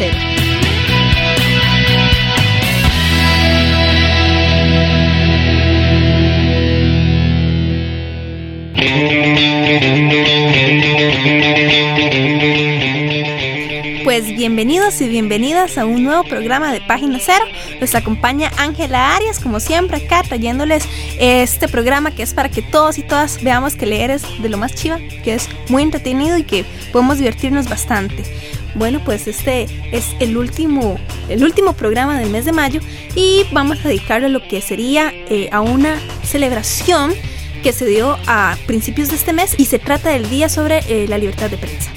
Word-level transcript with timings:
cero. 0.00 0.30
Pues 14.10 14.26
bienvenidos 14.26 15.00
y 15.00 15.08
bienvenidas 15.08 15.78
a 15.78 15.84
un 15.84 16.02
nuevo 16.02 16.24
programa 16.24 16.72
de 16.72 16.80
Página 16.80 17.20
Cero. 17.24 17.44
Nos 17.80 17.94
acompaña 17.94 18.50
Ángela 18.56 19.14
Arias, 19.14 19.38
como 19.38 19.60
siempre, 19.60 19.98
acá 19.98 20.24
trayéndoles 20.24 20.82
este 21.20 21.68
programa 21.68 22.10
que 22.10 22.24
es 22.24 22.34
para 22.34 22.48
que 22.48 22.60
todos 22.60 22.98
y 22.98 23.04
todas 23.04 23.40
veamos 23.40 23.76
que 23.76 23.86
leer 23.86 24.10
es 24.10 24.24
de 24.42 24.48
lo 24.48 24.58
más 24.58 24.74
chiva, 24.74 24.98
que 25.22 25.34
es 25.34 25.48
muy 25.68 25.84
entretenido 25.84 26.36
y 26.36 26.42
que 26.42 26.64
podemos 26.90 27.18
divertirnos 27.18 27.68
bastante. 27.68 28.24
Bueno, 28.74 29.00
pues 29.04 29.28
este 29.28 29.68
es 29.92 30.08
el 30.18 30.36
último, 30.36 30.98
el 31.28 31.44
último 31.44 31.74
programa 31.74 32.18
del 32.18 32.30
mes 32.30 32.44
de 32.44 32.50
mayo 32.50 32.80
y 33.14 33.44
vamos 33.52 33.78
a 33.84 33.88
dedicarle 33.90 34.28
lo 34.28 34.42
que 34.42 34.60
sería 34.60 35.12
eh, 35.14 35.50
a 35.52 35.60
una 35.60 35.94
celebración 36.24 37.14
que 37.62 37.72
se 37.72 37.86
dio 37.86 38.18
a 38.26 38.56
principios 38.66 39.10
de 39.10 39.14
este 39.14 39.32
mes 39.32 39.54
y 39.56 39.66
se 39.66 39.78
trata 39.78 40.10
del 40.10 40.28
Día 40.28 40.48
sobre 40.48 40.80
eh, 40.88 41.06
la 41.06 41.16
Libertad 41.16 41.48
de 41.48 41.58
Prensa. 41.58 41.92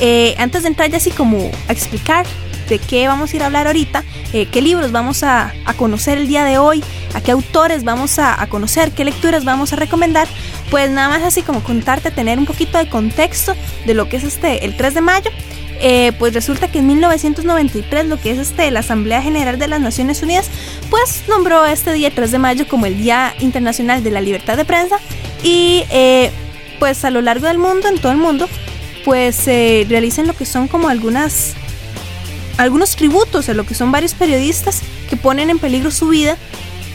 Eh, 0.00 0.34
antes 0.38 0.62
de 0.62 0.68
entrar 0.68 0.90
ya 0.90 0.96
así 0.96 1.10
como 1.10 1.50
a 1.68 1.72
explicar 1.72 2.26
de 2.68 2.78
qué 2.78 3.06
vamos 3.08 3.32
a 3.32 3.36
ir 3.36 3.42
a 3.42 3.46
hablar 3.46 3.66
ahorita, 3.66 4.04
eh, 4.32 4.46
qué 4.46 4.62
libros 4.62 4.90
vamos 4.90 5.22
a, 5.22 5.52
conocer 5.76 6.18
el 6.18 6.28
día 6.28 6.44
de 6.44 6.56
hoy, 6.56 6.82
a 7.12 7.20
qué 7.20 7.32
autores 7.32 7.84
vamos 7.84 8.18
a, 8.18 8.46
conocer, 8.48 8.92
qué 8.92 9.04
lecturas 9.04 9.44
vamos 9.44 9.72
a 9.72 9.76
recomendar, 9.76 10.26
pues 10.70 10.90
nada 10.90 11.08
más 11.08 11.22
así 11.22 11.42
como 11.42 11.62
contarte, 11.62 12.10
tener 12.10 12.38
un 12.38 12.46
poquito 12.46 12.78
de 12.78 12.88
contexto 12.88 13.54
de 13.86 13.94
lo 13.94 14.08
que 14.08 14.16
es 14.16 14.24
este 14.24 14.64
el 14.64 14.76
3 14.76 14.94
de 14.94 15.00
mayo. 15.00 15.30
pues 16.18 16.32
resulta 16.32 16.68
que 16.68 16.78
en 16.78 16.86
1993 16.86 18.06
lo 18.06 18.18
que 18.18 18.30
es 18.30 18.38
este 18.38 18.70
la 18.70 18.80
Asamblea 18.80 19.20
General 19.20 19.58
de 19.58 19.68
las 19.68 19.80
Naciones 19.80 20.22
Unidas 20.22 20.48
pues 20.88 21.24
nombró 21.28 21.66
este 21.66 21.92
día 21.92 22.10
3 22.14 22.30
de 22.30 22.38
mayo 22.38 22.66
como 22.66 22.86
el 22.86 22.96
Día 22.96 23.34
Internacional 23.40 24.02
de 24.02 24.10
la 24.10 24.22
Libertad 24.22 24.56
de 24.56 24.64
Prensa 24.64 24.96
y 25.42 25.82
pues 26.78 27.04
a 27.04 27.10
lo 27.10 27.20
largo 27.20 27.46
del 27.46 27.58
mundo, 27.58 27.88
en 27.88 27.98
todo 27.98 28.12
el 28.12 28.18
mundo, 28.18 28.48
pues 29.04 29.34
se 29.36 29.86
realizan 29.88 30.26
lo 30.26 30.34
que 30.34 30.46
son 30.46 30.68
como 30.68 30.88
algunas 30.88 31.54
algunos 32.56 32.94
tributos 32.96 33.48
a 33.48 33.54
lo 33.54 33.66
que 33.66 33.74
son 33.74 33.90
varios 33.90 34.14
periodistas 34.14 34.80
que 35.08 35.16
ponen 35.16 35.50
en 35.50 35.58
peligro 35.58 35.90
su 35.90 36.08
vida 36.08 36.36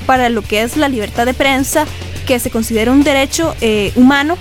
para 0.05 0.29
lo 0.29 0.41
que 0.41 0.61
es 0.63 0.77
la 0.77 0.89
libertad 0.89 1.25
de 1.25 1.33
prensa, 1.33 1.85
que 2.25 2.39
se 2.39 2.49
considera 2.49 2.91
un 2.91 3.03
derecho 3.03 3.55
eh, 3.61 3.91
humano 3.95 4.37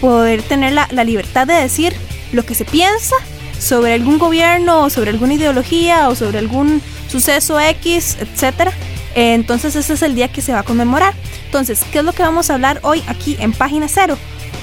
poder 0.00 0.42
tener 0.42 0.72
la, 0.72 0.86
libertad 1.04 1.46
de 1.46 1.54
decir 1.54 1.92
lo 2.32 2.44
que 2.44 2.54
se 2.54 2.64
piensa 2.64 3.16
sobre 3.58 3.94
algún 3.94 4.18
gobierno 4.18 4.84
o 4.84 4.90
sobre 4.90 5.10
alguna 5.10 5.34
ideología 5.34 6.08
o 6.08 6.14
sobre 6.14 6.38
algún 6.38 6.80
suceso 7.10 7.58
X, 7.58 8.18
etcétera. 8.20 8.72
entonces 9.14 9.74
ese 9.74 9.94
es 9.94 10.02
el 10.02 10.14
día 10.14 10.28
que 10.28 10.42
se 10.42 10.52
va 10.52 10.60
a 10.60 10.62
conmemorar. 10.62 11.14
Entonces, 11.46 11.80
¿qué 11.90 12.00
es 12.00 12.04
lo 12.04 12.12
que 12.12 12.22
vamos 12.22 12.50
a 12.50 12.54
hablar 12.54 12.78
hoy 12.82 13.02
aquí 13.08 13.36
en 13.40 13.52
página 13.52 13.88
cero? 13.88 14.16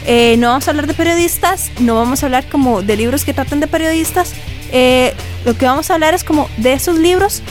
Eh, 0.05 0.35
no 0.37 0.49
vamos 0.49 0.67
a 0.67 0.71
hablar 0.71 0.87
de 0.87 0.93
periodistas, 0.93 1.71
no 1.79 1.95
vamos 1.95 2.21
a 2.21 2.27
hablar 2.27 2.47
como 2.47 2.81
de 2.81 2.95
libros 2.95 3.25
que 3.25 3.33
tratan 3.33 3.59
de 3.59 3.67
periodistas. 3.67 4.33
Eh, 4.71 5.13
lo 5.45 5.57
que 5.57 5.65
vamos 5.65 5.89
a 5.89 5.95
hablar 5.95 6.13
es 6.13 6.23
como 6.23 6.49
de 6.57 6.73
esos 6.73 6.97
libros 6.97 7.41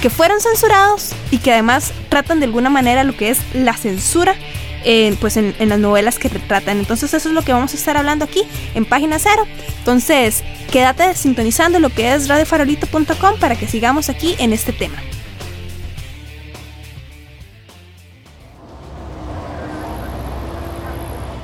que 0.00 0.10
fueron 0.10 0.40
censurados 0.40 1.10
y 1.30 1.38
que 1.38 1.52
además 1.52 1.92
tratan 2.08 2.38
de 2.38 2.46
alguna 2.46 2.70
manera 2.70 3.02
lo 3.02 3.16
que 3.16 3.30
es 3.30 3.38
la 3.52 3.74
censura 3.74 4.36
en, 4.84 5.16
pues 5.16 5.36
en, 5.36 5.54
las 5.58 5.78
novelas 5.78 6.18
que 6.18 6.28
retratan. 6.28 6.78
Entonces 6.78 7.12
eso 7.14 7.28
es 7.28 7.34
lo 7.34 7.42
que 7.42 7.52
vamos 7.52 7.72
a 7.74 7.76
estar 7.76 7.96
hablando 7.96 8.24
aquí 8.24 8.42
en 8.74 8.84
página 8.84 9.18
cero. 9.18 9.46
Entonces 9.78 10.44
quédate 10.70 11.14
sintonizando 11.14 11.80
lo 11.80 11.90
que 11.90 12.14
es 12.14 12.28
radiofarolito.com 12.28 13.40
para 13.40 13.56
que 13.56 13.66
sigamos 13.66 14.08
aquí 14.08 14.36
en 14.38 14.52
este 14.52 14.72
tema. 14.72 15.02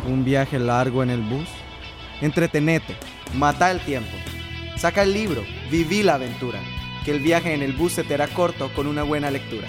Un 0.06 0.25
viaje 0.25 0.59
largo 0.59 1.03
en 1.03 1.10
el 1.10 1.20
bus? 1.20 1.48
Entretenete, 2.20 2.97
mata 3.34 3.70
el 3.70 3.81
tiempo. 3.81 4.16
Saca 4.76 5.03
el 5.03 5.12
libro, 5.12 5.44
viví 5.70 6.03
la 6.03 6.15
aventura. 6.15 6.60
Que 7.04 7.10
el 7.10 7.20
viaje 7.20 7.54
en 7.54 7.62
el 7.62 7.72
bus 7.72 7.92
se 7.92 8.04
te 8.04 8.14
hará 8.14 8.28
corto 8.28 8.72
con 8.75 8.87
una 8.87 9.03
buena 9.03 9.31
lectura. 9.31 9.69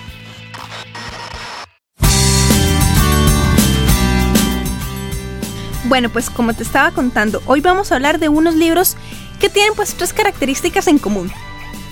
Bueno, 5.85 6.09
pues 6.09 6.29
como 6.29 6.53
te 6.53 6.63
estaba 6.63 6.91
contando, 6.91 7.41
hoy 7.45 7.61
vamos 7.61 7.91
a 7.91 7.95
hablar 7.95 8.19
de 8.19 8.29
unos 8.29 8.55
libros 8.55 8.97
que 9.39 9.49
tienen 9.49 9.73
pues 9.75 9.93
tres 9.93 10.13
características 10.13 10.87
en 10.87 10.97
común. 10.97 11.31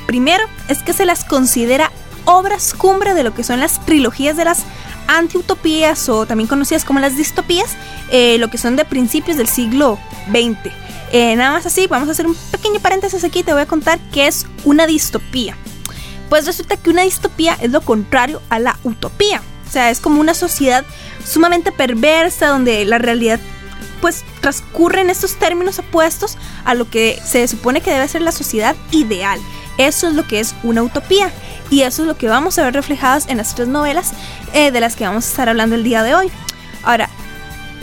Primero, 0.07 0.43
es 0.67 0.81
que 0.81 0.93
se 0.93 1.05
las 1.05 1.23
considera 1.23 1.91
obras 2.25 2.73
cumbre 2.73 3.13
de 3.13 3.23
lo 3.23 3.33
que 3.33 3.43
son 3.43 3.59
las 3.59 3.85
trilogías 3.85 4.35
de 4.35 4.45
las 4.45 4.65
antiutopías 5.07 6.09
o 6.09 6.25
también 6.25 6.47
conocidas 6.47 6.85
como 6.85 6.99
las 6.99 7.17
distopías, 7.17 7.75
eh, 8.09 8.37
lo 8.37 8.49
que 8.49 8.57
son 8.57 8.75
de 8.75 8.85
principios 8.85 9.37
del 9.37 9.47
siglo 9.47 9.99
XX. 10.29 10.71
Eh, 11.11 11.35
nada 11.35 11.51
más 11.51 11.65
así, 11.65 11.87
vamos 11.87 12.09
a 12.09 12.13
hacer 12.13 12.25
un 12.25 12.35
pequeño 12.51 12.79
paréntesis 12.79 13.23
aquí, 13.23 13.43
te 13.43 13.53
voy 13.53 13.61
a 13.61 13.67
contar 13.67 13.99
qué 14.11 14.27
es 14.27 14.47
una 14.63 14.87
distopía. 14.87 15.55
Pues 16.29 16.45
resulta 16.45 16.77
que 16.77 16.89
una 16.89 17.03
distopía 17.03 17.55
es 17.61 17.71
lo 17.71 17.81
contrario 17.81 18.41
a 18.49 18.59
la 18.59 18.79
utopía. 18.83 19.41
O 19.67 19.71
sea, 19.71 19.91
es 19.91 19.99
como 19.99 20.19
una 20.19 20.33
sociedad 20.33 20.83
sumamente 21.25 21.71
perversa 21.71 22.47
donde 22.47 22.85
la 22.85 22.97
realidad 22.97 23.39
pues 24.01 24.25
transcurre 24.41 25.01
en 25.01 25.09
estos 25.09 25.35
términos 25.35 25.79
opuestos 25.79 26.37
a 26.65 26.73
lo 26.73 26.89
que 26.89 27.21
se 27.25 27.47
supone 27.47 27.81
que 27.81 27.91
debe 27.91 28.07
ser 28.07 28.21
la 28.21 28.31
sociedad 28.31 28.75
ideal. 28.91 29.39
Eso 29.77 30.07
es 30.07 30.13
lo 30.13 30.27
que 30.27 30.39
es 30.39 30.55
una 30.63 30.83
utopía. 30.83 31.31
Y 31.69 31.81
eso 31.81 32.03
es 32.03 32.07
lo 32.07 32.17
que 32.17 32.27
vamos 32.27 32.57
a 32.57 32.63
ver 32.63 32.73
reflejadas 32.73 33.27
en 33.27 33.37
las 33.37 33.55
tres 33.55 33.67
novelas 33.67 34.13
eh, 34.53 34.71
de 34.71 34.79
las 34.79 34.95
que 34.95 35.05
vamos 35.05 35.25
a 35.25 35.29
estar 35.29 35.49
hablando 35.49 35.75
el 35.75 35.83
día 35.83 36.03
de 36.03 36.13
hoy. 36.13 36.31
Ahora, 36.83 37.09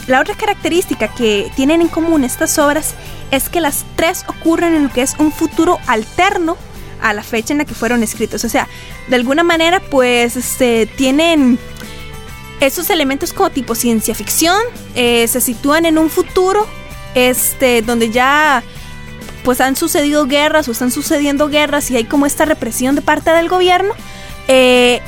la 0.06 0.21
otra 0.21 0.34
característica 0.34 1.09
que 1.09 1.50
tienen 1.56 1.81
en 1.81 1.89
común 1.89 2.25
estas 2.25 2.59
obras 2.59 2.95
es 3.31 3.49
que 3.49 3.61
las 3.61 3.84
tres 3.97 4.25
ocurren 4.29 4.75
en 4.75 4.84
lo 4.84 4.93
que 4.93 5.03
es 5.03 5.15
un 5.19 5.33
futuro 5.33 5.79
alterno 5.87 6.56
a 7.00 7.12
la 7.12 7.23
fecha 7.23 7.55
en 7.55 7.59
la 7.59 7.65
que 7.65 7.75
fueron 7.75 8.03
escritos. 8.03 8.45
O 8.45 8.49
sea, 8.49 8.69
de 9.09 9.17
alguna 9.17 9.43
manera, 9.43 9.81
pues 9.81 10.37
este, 10.37 10.87
tienen 10.87 11.59
esos 12.61 12.91
elementos 12.91 13.33
como 13.33 13.50
tipo 13.50 13.75
ciencia 13.75 14.15
ficción, 14.15 14.61
eh, 14.95 15.27
se 15.29 15.41
sitúan 15.41 15.87
en 15.87 15.97
un 15.97 16.11
futuro 16.11 16.67
este, 17.15 17.83
donde 17.83 18.11
ya 18.11 18.62
pues 19.45 19.61
han 19.61 19.77
sucedido 19.77 20.27
guerras 20.27 20.69
o 20.69 20.73
están 20.73 20.91
sucediendo 20.91 21.49
guerras 21.49 21.91
y 21.91 21.97
hay 21.97 22.05
como 22.05 22.27
esta 22.27 22.45
represión 22.45 22.95
de 22.95 23.03
parte 23.03 23.31
del 23.31 23.49
gobierno. 23.49 23.95
Eh, 24.49 25.01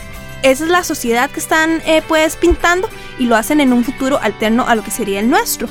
esa 0.43 0.65
es 0.65 0.71
la 0.71 0.85
sociedad 0.85 1.31
que 1.31 1.41
están 1.41 1.83
eh, 1.87 2.03
pues 2.07 2.37
pintando 2.37 2.89
y 3.19 3.27
lo 3.27 3.37
hacen 3.37 3.61
en 3.61 3.73
un 3.73 3.85
futuro 3.85 4.19
alterno 4.21 4.65
a 4.67 4.75
lo 4.75 4.83
que 4.83 4.91
sería 4.91 5.21
el 5.21 5.31
nuestro. 5.31 5.69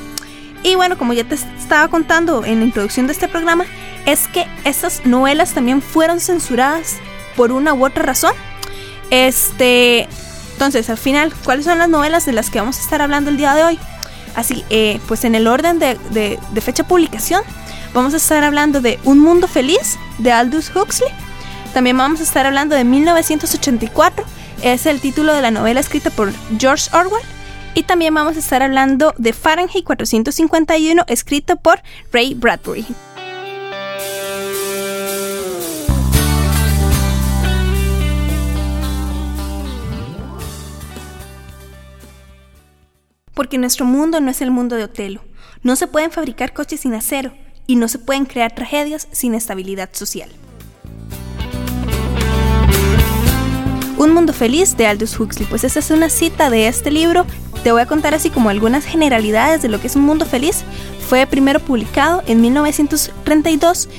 Y 0.63 0.75
bueno, 0.75 0.97
como 0.97 1.13
ya 1.13 1.23
te 1.23 1.35
estaba 1.35 1.87
contando 1.87 2.45
en 2.45 2.59
la 2.59 2.65
introducción 2.65 3.07
de 3.07 3.13
este 3.13 3.27
programa, 3.27 3.65
es 4.05 4.27
que 4.27 4.45
estas 4.63 5.05
novelas 5.05 5.53
también 5.53 5.81
fueron 5.81 6.19
censuradas 6.19 6.97
por 7.35 7.51
una 7.51 7.73
u 7.73 7.85
otra 7.85 8.03
razón. 8.03 8.33
Este, 9.09 10.07
entonces, 10.53 10.89
al 10.89 10.97
final, 10.97 11.33
¿cuáles 11.43 11.65
son 11.65 11.79
las 11.79 11.89
novelas 11.89 12.25
de 12.25 12.33
las 12.33 12.49
que 12.49 12.59
vamos 12.59 12.77
a 12.77 12.81
estar 12.81 13.01
hablando 13.01 13.29
el 13.29 13.37
día 13.37 13.55
de 13.55 13.63
hoy? 13.63 13.79
Así, 14.35 14.63
eh, 14.69 14.99
pues 15.07 15.23
en 15.25 15.35
el 15.35 15.47
orden 15.47 15.79
de, 15.79 15.97
de 16.11 16.61
fecha 16.61 16.83
de 16.83 16.89
publicación, 16.89 17.43
Vamos 17.93 18.13
a 18.13 18.17
estar 18.17 18.41
hablando 18.45 18.79
de 18.79 18.99
Un 19.03 19.19
Mundo 19.19 19.49
Feliz 19.49 19.97
de 20.17 20.31
Aldous 20.31 20.73
Huxley. 20.73 21.09
También 21.73 21.97
vamos 21.97 22.21
a 22.21 22.23
estar 22.23 22.45
hablando 22.45 22.73
de 22.73 22.85
1984. 22.85 24.23
Es 24.63 24.85
el 24.85 25.01
título 25.01 25.33
de 25.33 25.41
la 25.41 25.51
novela 25.51 25.81
escrita 25.81 26.09
por 26.09 26.31
George 26.57 26.89
Orwell. 26.95 27.23
Y 27.73 27.83
también 27.83 28.13
vamos 28.13 28.37
a 28.37 28.39
estar 28.39 28.63
hablando 28.63 29.13
de 29.17 29.33
Fahrenheit 29.33 29.83
451, 29.83 31.03
escrito 31.07 31.57
por 31.57 31.81
Ray 32.13 32.33
Bradbury. 32.33 32.85
Porque 43.33 43.57
nuestro 43.57 43.85
mundo 43.85 44.19
no 44.19 44.29
es 44.29 44.41
el 44.41 44.51
mundo 44.51 44.75
de 44.75 44.83
Otelo. 44.83 45.21
No 45.63 45.75
se 45.75 45.87
pueden 45.87 46.11
fabricar 46.11 46.53
coches 46.53 46.81
sin 46.81 46.93
acero 46.93 47.33
y 47.67 47.75
no 47.75 47.87
se 47.87 47.99
pueden 47.99 48.25
crear 48.25 48.53
tragedias 48.53 49.07
sin 49.11 49.33
estabilidad 49.35 49.89
social. 49.93 50.29
Un 53.97 54.13
Mundo 54.13 54.33
Feliz 54.33 54.75
de 54.77 54.87
Aldous 54.87 55.19
Huxley. 55.19 55.47
Pues 55.47 55.63
esa 55.63 55.79
es 55.79 55.91
una 55.91 56.09
cita 56.09 56.49
de 56.49 56.67
este 56.67 56.89
libro. 56.89 57.25
Te 57.63 57.71
voy 57.71 57.81
a 57.81 57.85
contar 57.85 58.15
así 58.15 58.31
como 58.31 58.49
algunas 58.49 58.83
generalidades 58.83 59.61
de 59.61 59.69
lo 59.69 59.79
que 59.79 59.87
es 59.87 59.95
un 59.95 60.01
mundo 60.01 60.25
feliz. 60.25 60.63
Fue 61.07 61.27
primero 61.27 61.59
publicado 61.59 62.23
en 62.25 62.41
1932 62.41 63.89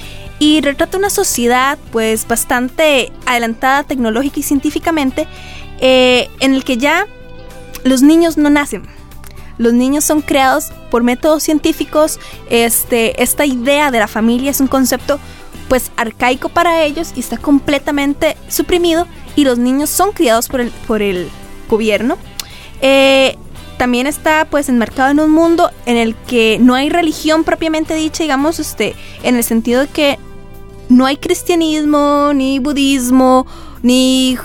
y 0.40 0.60
retrata 0.60 0.98
una 0.98 1.10
sociedad 1.10 1.78
pues 1.92 2.26
bastante 2.26 3.12
adelantada 3.26 3.84
tecnológica 3.84 4.40
y 4.40 4.42
científicamente 4.42 5.28
eh, 5.78 6.28
en 6.40 6.54
el 6.54 6.64
que 6.64 6.78
ya 6.78 7.06
los 7.84 8.02
niños 8.02 8.36
no 8.36 8.50
nacen. 8.50 8.82
Los 9.62 9.74
niños 9.74 10.02
son 10.04 10.22
creados 10.22 10.72
por 10.90 11.04
métodos 11.04 11.44
científicos. 11.44 12.18
Este, 12.50 13.22
esta 13.22 13.46
idea 13.46 13.92
de 13.92 14.00
la 14.00 14.08
familia 14.08 14.50
es 14.50 14.60
un 14.60 14.66
concepto 14.66 15.20
pues 15.68 15.92
arcaico 15.96 16.48
para 16.48 16.82
ellos 16.82 17.12
y 17.14 17.20
está 17.20 17.38
completamente 17.38 18.36
suprimido 18.48 19.06
y 19.36 19.44
los 19.44 19.58
niños 19.58 19.88
son 19.88 20.10
criados 20.10 20.48
por 20.48 20.60
el, 20.60 20.72
por 20.88 21.00
el 21.00 21.28
gobierno. 21.68 22.18
Eh, 22.80 23.36
también 23.78 24.08
está 24.08 24.48
pues 24.50 24.68
enmarcado 24.68 25.12
en 25.12 25.20
un 25.20 25.30
mundo 25.30 25.70
en 25.86 25.96
el 25.96 26.16
que 26.16 26.58
no 26.60 26.74
hay 26.74 26.90
religión 26.90 27.44
propiamente 27.44 27.94
dicha, 27.94 28.24
digamos, 28.24 28.58
este, 28.58 28.96
en 29.22 29.36
el 29.36 29.44
sentido 29.44 29.82
de 29.82 29.86
que 29.86 30.18
no 30.88 31.06
hay 31.06 31.18
cristianismo, 31.18 32.32
ni 32.34 32.58
budismo, 32.58 33.46
ni, 33.80 34.36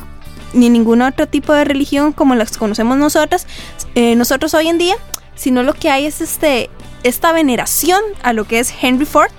ni 0.54 0.70
ningún 0.70 1.02
otro 1.02 1.28
tipo 1.28 1.54
de 1.54 1.66
religión 1.66 2.14
como 2.14 2.36
las 2.36 2.58
conocemos 2.58 2.98
nosotras, 2.98 3.48
eh, 3.96 4.16
nosotros 4.16 4.54
hoy 4.54 4.68
en 4.68 4.78
día, 4.78 4.96
sino 5.36 5.64
lo 5.64 5.74
que 5.74 5.90
hay 5.90 6.06
es 6.06 6.22
este, 6.22 6.70
esta 7.04 7.32
veneración 7.32 8.02
a 8.24 8.34
lo 8.34 8.46
que 8.46 8.60
es 8.60 8.74
Henry 8.82 9.06
Ford, 9.06 9.32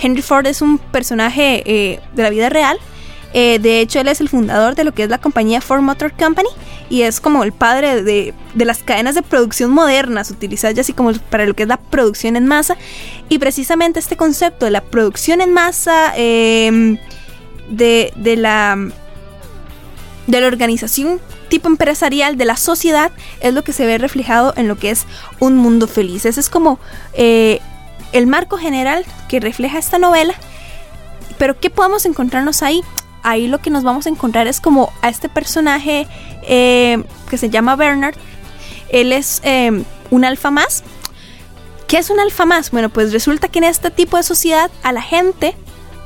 Henry 0.00 0.22
Ford 0.22 0.46
es 0.46 0.62
un 0.62 0.78
personaje 0.78 1.62
eh, 1.66 2.00
de 2.14 2.22
la 2.22 2.30
vida 2.30 2.48
real. 2.48 2.78
Eh, 3.32 3.60
de 3.60 3.80
hecho, 3.80 4.00
él 4.00 4.08
es 4.08 4.20
el 4.20 4.28
fundador 4.28 4.74
de 4.74 4.82
lo 4.82 4.92
que 4.92 5.04
es 5.04 5.08
la 5.08 5.18
compañía 5.18 5.60
Ford 5.60 5.82
Motor 5.82 6.12
Company 6.12 6.48
y 6.88 7.02
es 7.02 7.20
como 7.20 7.44
el 7.44 7.52
padre 7.52 8.02
de, 8.02 8.34
las 8.56 8.82
cadenas 8.82 9.14
de 9.14 9.22
producción 9.22 9.70
modernas, 9.70 10.32
utilizadas 10.32 10.74
ya 10.74 10.80
así 10.80 10.92
como 10.92 11.12
para 11.30 11.46
lo 11.46 11.54
que 11.54 11.62
es 11.62 11.68
la 11.68 11.76
producción 11.76 12.34
en 12.34 12.46
masa. 12.46 12.76
Y 13.28 13.38
precisamente 13.38 14.00
este 14.00 14.16
concepto 14.16 14.64
de 14.64 14.72
la 14.72 14.80
producción 14.80 15.40
en 15.40 15.52
masa, 15.52 16.12
em, 16.16 16.98
de, 17.68 18.12
de, 18.16 18.36
la, 18.36 18.76
de 20.30 20.40
la 20.40 20.46
organización 20.46 21.20
tipo 21.48 21.68
empresarial 21.68 22.36
de 22.36 22.44
la 22.44 22.56
sociedad, 22.56 23.10
es 23.40 23.52
lo 23.52 23.64
que 23.64 23.72
se 23.72 23.84
ve 23.84 23.98
reflejado 23.98 24.54
en 24.56 24.68
lo 24.68 24.78
que 24.78 24.90
es 24.90 25.04
un 25.40 25.56
mundo 25.56 25.88
feliz. 25.88 26.24
Ese 26.24 26.40
es 26.40 26.48
como 26.48 26.78
eh, 27.12 27.60
el 28.12 28.26
marco 28.26 28.56
general 28.56 29.04
que 29.28 29.40
refleja 29.40 29.78
esta 29.78 29.98
novela. 29.98 30.34
Pero 31.38 31.58
¿qué 31.58 31.70
podemos 31.70 32.06
encontrarnos 32.06 32.62
ahí? 32.62 32.82
Ahí 33.22 33.48
lo 33.48 33.58
que 33.58 33.70
nos 33.70 33.82
vamos 33.82 34.06
a 34.06 34.10
encontrar 34.10 34.46
es 34.46 34.60
como 34.60 34.92
a 35.02 35.08
este 35.08 35.28
personaje 35.28 36.06
eh, 36.42 37.02
que 37.28 37.36
se 37.36 37.50
llama 37.50 37.76
Bernard. 37.76 38.14
Él 38.88 39.12
es 39.12 39.40
eh, 39.42 39.82
un 40.10 40.24
alfa 40.24 40.50
más. 40.50 40.84
¿Qué 41.88 41.98
es 41.98 42.08
un 42.08 42.20
alfa 42.20 42.46
más? 42.46 42.70
Bueno, 42.70 42.88
pues 42.88 43.12
resulta 43.12 43.48
que 43.48 43.58
en 43.58 43.64
este 43.64 43.90
tipo 43.90 44.16
de 44.16 44.22
sociedad 44.22 44.70
a 44.84 44.92
la 44.92 45.02
gente 45.02 45.56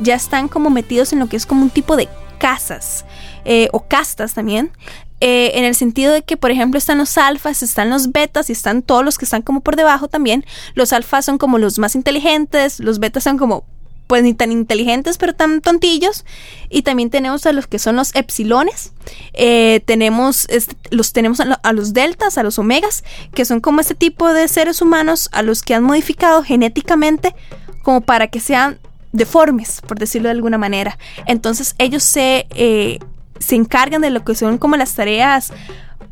ya 0.00 0.14
están 0.14 0.48
como 0.48 0.70
metidos 0.70 1.12
en 1.12 1.18
lo 1.18 1.28
que 1.28 1.36
es 1.36 1.44
como 1.44 1.62
un 1.62 1.70
tipo 1.70 1.96
de 1.96 2.08
casas 2.38 3.04
eh, 3.44 3.68
o 3.72 3.86
castas 3.86 4.34
también, 4.34 4.72
eh, 5.20 5.52
en 5.58 5.64
el 5.64 5.74
sentido 5.74 6.12
de 6.12 6.22
que, 6.22 6.36
por 6.36 6.50
ejemplo, 6.50 6.76
están 6.76 6.98
los 6.98 7.16
alfas, 7.16 7.62
están 7.62 7.88
los 7.88 8.12
betas 8.12 8.50
y 8.50 8.52
están 8.52 8.82
todos 8.82 9.04
los 9.04 9.16
que 9.16 9.24
están 9.24 9.42
como 9.42 9.60
por 9.60 9.74
debajo 9.74 10.08
también. 10.08 10.44
Los 10.74 10.92
alfas 10.92 11.24
son 11.24 11.38
como 11.38 11.56
los 11.58 11.78
más 11.78 11.94
inteligentes, 11.94 12.80
los 12.80 12.98
betas 12.98 13.24
son 13.24 13.38
como 13.38 13.64
pues 14.06 14.22
ni 14.22 14.34
tan 14.34 14.52
inteligentes 14.52 15.16
pero 15.16 15.34
tan 15.34 15.62
tontillos. 15.62 16.26
Y 16.68 16.82
también 16.82 17.08
tenemos 17.08 17.46
a 17.46 17.52
los 17.52 17.66
que 17.66 17.78
son 17.78 17.96
los 17.96 18.14
epsilones. 18.14 18.92
Eh, 19.32 19.80
tenemos 19.86 20.46
los 20.90 21.12
tenemos 21.14 21.40
a, 21.40 21.54
a, 21.54 21.72
los 21.72 21.94
deltas 21.94 22.36
a 22.36 22.42
los 22.42 22.58
omegas 22.58 23.02
que 23.32 23.46
son 23.46 23.60
como 23.60 23.80
este 23.80 23.94
tipo 23.94 24.32
de 24.32 24.46
seres 24.48 24.82
humanos 24.82 25.30
a 25.32 25.42
los 25.42 25.62
que 25.62 25.74
han 25.74 25.84
modificado 25.84 26.42
genéticamente 26.42 27.34
como 27.82 28.02
para 28.02 28.26
que 28.26 28.40
sean 28.40 28.78
deformes 29.12 29.80
por 29.80 29.98
decirlo 29.98 30.28
de 30.28 30.32
alguna 30.32 30.58
manera. 30.58 30.98
Entonces 31.26 31.74
ellos 31.78 32.02
se 32.02 32.46
se 33.38 33.56
encargan 33.56 34.02
de 34.02 34.10
lo 34.10 34.24
que 34.24 34.34
son 34.34 34.58
como 34.58 34.76
las 34.76 34.94
tareas 34.94 35.52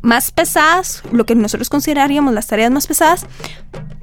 más 0.01 0.31
pesadas, 0.31 1.01
lo 1.11 1.25
que 1.25 1.35
nosotros 1.35 1.69
consideraríamos 1.69 2.33
las 2.33 2.47
tareas 2.47 2.71
más 2.71 2.87
pesadas, 2.87 3.25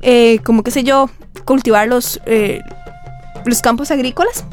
eh, 0.03 0.39
como 0.45 0.63
qué 0.63 0.71
sé 0.71 0.83
yo, 0.83 1.11
cultivar 1.45 1.89
los, 1.89 2.21
eh, 2.25 2.61
los 3.45 3.61
campos 3.61 3.91
agrícolas, 3.91 4.45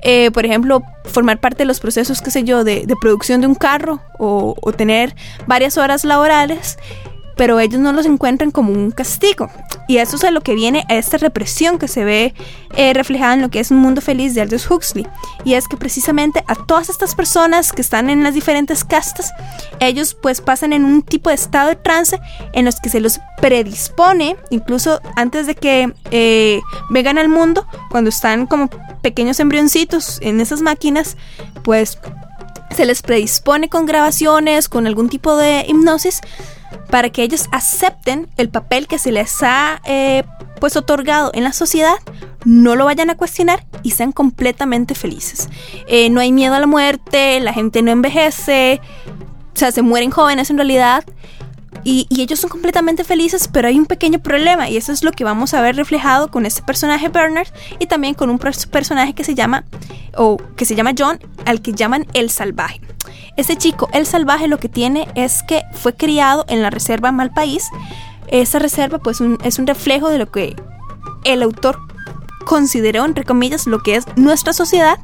eh, 0.00 0.30
por 0.30 0.46
ejemplo, 0.46 0.82
formar 1.04 1.40
parte 1.40 1.58
de 1.58 1.64
los 1.64 1.80
procesos, 1.80 2.22
qué 2.22 2.30
sé 2.30 2.44
yo, 2.44 2.62
de, 2.64 2.86
producción 3.00 3.40
de 3.40 3.48
un 3.48 3.56
carro 3.56 4.00
o 4.18 4.72
tener 4.76 5.16
varias 5.46 5.76
horas 5.76 6.04
laborales 6.04 6.78
pero 7.36 7.60
ellos 7.60 7.80
no 7.80 7.92
los 7.92 8.06
encuentran 8.06 8.50
como 8.50 8.72
un 8.72 8.90
castigo. 8.90 9.50
Y 9.88 9.98
eso 9.98 10.16
es 10.16 10.24
a 10.24 10.30
lo 10.30 10.40
que 10.40 10.54
viene 10.54 10.84
a 10.88 10.96
esta 10.96 11.18
represión 11.18 11.78
que 11.78 11.88
se 11.88 12.04
ve 12.04 12.34
eh, 12.76 12.94
reflejada 12.94 13.34
en 13.34 13.42
lo 13.42 13.50
que 13.50 13.60
es 13.60 13.70
un 13.70 13.78
mundo 13.78 14.00
feliz 14.00 14.34
de 14.34 14.40
Aldous 14.40 14.70
Huxley. 14.70 15.06
Y 15.44 15.54
es 15.54 15.68
que 15.68 15.76
precisamente 15.76 16.44
a 16.46 16.54
todas 16.54 16.88
estas 16.88 17.14
personas 17.14 17.72
que 17.72 17.82
están 17.82 18.10
en 18.10 18.22
las 18.22 18.34
diferentes 18.34 18.84
castas, 18.84 19.32
ellos 19.80 20.14
pues 20.14 20.40
pasan 20.40 20.72
en 20.72 20.84
un 20.84 21.02
tipo 21.02 21.30
de 21.30 21.34
estado 21.34 21.70
de 21.70 21.76
trance 21.76 22.18
en 22.52 22.64
los 22.64 22.80
que 22.80 22.88
se 22.88 23.00
los 23.00 23.20
predispone, 23.40 24.36
incluso 24.50 25.00
antes 25.16 25.46
de 25.46 25.54
que 25.54 25.92
eh, 26.10 26.60
vengan 26.90 27.18
al 27.18 27.28
mundo, 27.28 27.66
cuando 27.90 28.08
están 28.08 28.46
como 28.46 28.68
pequeños 29.02 29.40
embrioncitos 29.40 30.18
en 30.22 30.40
esas 30.40 30.62
máquinas, 30.62 31.16
pues 31.64 31.98
se 32.74 32.86
les 32.86 33.02
predispone 33.02 33.68
con 33.68 33.84
grabaciones, 33.84 34.68
con 34.68 34.86
algún 34.86 35.08
tipo 35.08 35.36
de 35.36 35.64
hipnosis 35.68 36.20
para 36.90 37.10
que 37.10 37.22
ellos 37.22 37.48
acepten 37.52 38.28
el 38.36 38.48
papel 38.48 38.86
que 38.86 38.98
se 38.98 39.12
les 39.12 39.42
ha 39.42 39.80
eh, 39.84 40.24
pues 40.60 40.76
otorgado 40.76 41.30
en 41.34 41.44
la 41.44 41.52
sociedad, 41.52 41.96
no 42.44 42.76
lo 42.76 42.84
vayan 42.84 43.10
a 43.10 43.16
cuestionar 43.16 43.64
y 43.82 43.92
sean 43.92 44.12
completamente 44.12 44.94
felices. 44.94 45.48
Eh, 45.88 46.10
no 46.10 46.20
hay 46.20 46.32
miedo 46.32 46.54
a 46.54 46.60
la 46.60 46.66
muerte, 46.66 47.40
la 47.40 47.52
gente 47.52 47.82
no 47.82 47.90
envejece, 47.90 48.80
o 49.54 49.58
sea, 49.58 49.72
se 49.72 49.82
mueren 49.82 50.10
jóvenes 50.10 50.50
en 50.50 50.56
realidad. 50.56 51.04
Y, 51.84 52.06
ellos 52.10 52.38
son 52.38 52.50
completamente 52.50 53.02
felices, 53.02 53.48
pero 53.52 53.66
hay 53.66 53.76
un 53.76 53.86
pequeño 53.86 54.20
problema 54.20 54.68
y 54.68 54.76
eso 54.76 54.92
es 54.92 55.02
lo 55.02 55.10
que 55.10 55.24
vamos 55.24 55.52
a 55.52 55.60
ver 55.62 55.74
reflejado 55.74 56.30
con 56.30 56.46
este 56.46 56.62
personaje 56.62 57.08
Bernard 57.08 57.48
y 57.80 57.86
también 57.86 58.14
con 58.14 58.30
un 58.30 58.38
personaje 58.38 59.14
que 59.14 59.24
se 59.24 59.34
llama 59.34 59.64
o 60.16 60.36
que 60.54 60.64
se 60.64 60.76
llama 60.76 60.92
John, 60.96 61.18
al 61.44 61.60
que 61.60 61.72
llaman 61.72 62.06
el 62.14 62.30
salvaje. 62.30 62.80
Ese 63.36 63.56
chico, 63.56 63.88
el 63.92 64.06
salvaje, 64.06 64.48
lo 64.48 64.58
que 64.58 64.68
tiene 64.68 65.08
es 65.14 65.42
que 65.42 65.62
fue 65.72 65.94
criado 65.94 66.44
en 66.48 66.62
la 66.62 66.70
reserva 66.70 67.12
Malpaís. 67.12 67.68
Esa 68.28 68.58
reserva 68.58 68.98
pues 68.98 69.20
es 69.44 69.58
un 69.58 69.66
reflejo 69.66 70.08
de 70.08 70.18
lo 70.18 70.30
que 70.30 70.56
el 71.24 71.42
autor 71.42 71.78
consideró, 72.44 73.04
entre 73.04 73.24
comillas, 73.24 73.66
lo 73.66 73.82
que 73.82 73.96
es 73.96 74.06
nuestra 74.16 74.52
sociedad, 74.52 74.98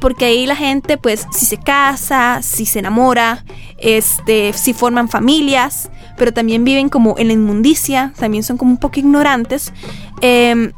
porque 0.00 0.26
ahí 0.26 0.46
la 0.46 0.56
gente, 0.56 0.98
pues, 0.98 1.26
si 1.30 1.46
se 1.46 1.58
casa, 1.58 2.40
si 2.42 2.66
se 2.66 2.78
enamora, 2.78 3.44
este, 3.78 4.52
si 4.52 4.72
forman 4.72 5.08
familias, 5.08 5.90
pero 6.16 6.32
también 6.32 6.64
viven 6.64 6.88
como 6.88 7.16
en 7.18 7.28
la 7.28 7.32
inmundicia, 7.34 8.12
también 8.16 8.42
son 8.42 8.56
como 8.56 8.70
un 8.70 8.78
poco 8.78 9.00
ignorantes. 9.00 9.72
Em, 10.20 10.72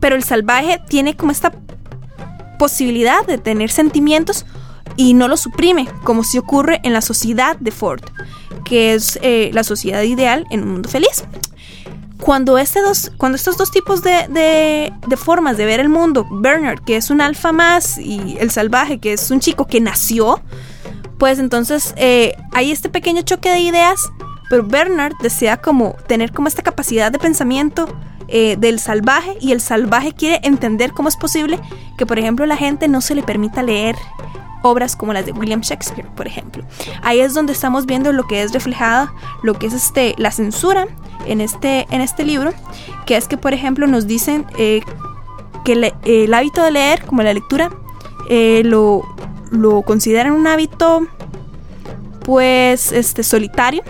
pero 0.00 0.16
el 0.16 0.24
salvaje 0.24 0.80
tiene 0.88 1.16
como 1.16 1.32
esta 1.32 1.52
posibilidad 2.58 3.24
de 3.26 3.38
tener 3.38 3.70
sentimientos 3.70 4.44
y 4.96 5.14
no 5.14 5.28
lo 5.28 5.36
suprime, 5.36 5.88
como 6.04 6.24
si 6.24 6.38
ocurre 6.38 6.80
en 6.82 6.92
la 6.92 7.00
sociedad 7.00 7.56
de 7.58 7.70
Ford, 7.70 8.02
que 8.64 8.94
es 8.94 9.18
eh, 9.22 9.50
la 9.52 9.64
sociedad 9.64 10.02
ideal 10.02 10.46
en 10.50 10.62
un 10.62 10.72
mundo 10.72 10.88
feliz. 10.88 11.24
Cuando, 12.20 12.56
este 12.58 12.80
dos, 12.80 13.12
cuando 13.18 13.36
estos 13.36 13.58
dos 13.58 13.70
tipos 13.70 14.02
de, 14.02 14.92
formas 15.16 15.56
de 15.56 15.66
ver 15.66 15.80
el 15.80 15.88
mundo, 15.88 16.26
Bernard, 16.30 16.80
que 16.82 16.96
es 16.96 17.10
un 17.10 17.20
alfa 17.20 17.52
más, 17.52 17.98
y 17.98 18.36
el 18.40 18.50
salvaje, 18.50 18.98
que 18.98 19.12
es 19.12 19.30
un 19.30 19.40
chico 19.40 19.66
que 19.66 19.80
nació, 19.80 20.40
pues 21.18 21.38
entonces 21.38 21.92
eh, 21.96 22.34
hay 22.52 22.70
este 22.70 22.88
pequeño 22.88 23.22
choque 23.22 23.50
de 23.50 23.60
ideas, 23.60 24.00
pero 24.48 24.64
Bernard 24.64 25.14
desea 25.22 25.58
como 25.58 25.96
tener 26.06 26.32
como 26.32 26.48
esta 26.48 26.62
capacidad 26.62 27.12
de 27.12 27.18
pensamiento 27.18 27.88
eh, 28.28 28.56
del 28.58 28.78
salvaje 28.78 29.36
y 29.40 29.52
el 29.52 29.60
salvaje 29.60 30.12
quiere 30.12 30.40
entender 30.44 30.92
cómo 30.92 31.08
es 31.08 31.16
posible 31.16 31.60
que, 31.98 32.06
por 32.06 32.18
ejemplo, 32.18 32.46
la 32.46 32.56
gente 32.56 32.88
no 32.88 33.00
se 33.00 33.14
le 33.14 33.22
permita 33.22 33.62
leer 33.62 33.96
obras 34.64 34.96
como 34.96 35.12
las 35.12 35.26
de 35.26 35.32
William 35.32 35.60
Shakespeare, 35.60 36.08
por 36.16 36.26
ejemplo. 36.26 36.64
Ahí 37.02 37.20
es 37.20 37.34
donde 37.34 37.52
estamos 37.52 37.86
viendo 37.86 38.12
lo 38.12 38.26
que 38.26 38.42
es 38.42 38.52
reflejada, 38.52 39.12
lo 39.42 39.54
que 39.54 39.66
es 39.66 39.74
este, 39.74 40.14
la 40.16 40.30
censura 40.30 40.88
en 41.26 41.40
este, 41.40 41.86
en 41.90 42.00
este 42.00 42.24
libro, 42.24 42.52
que 43.06 43.16
es 43.16 43.28
que, 43.28 43.36
por 43.36 43.52
ejemplo, 43.52 43.86
nos 43.86 44.06
dicen 44.06 44.46
eh, 44.58 44.80
que 45.64 45.92
el 46.04 46.34
hábito 46.34 46.62
de 46.62 46.70
leer, 46.70 47.04
como 47.04 47.22
la 47.22 47.34
lectura, 47.34 47.70
eh, 48.28 48.62
lo, 48.64 49.02
lo 49.50 49.82
consideran 49.82 50.32
un 50.32 50.46
hábito, 50.46 51.06
pues, 52.24 52.90
este, 52.92 53.22
solitario, 53.22 53.82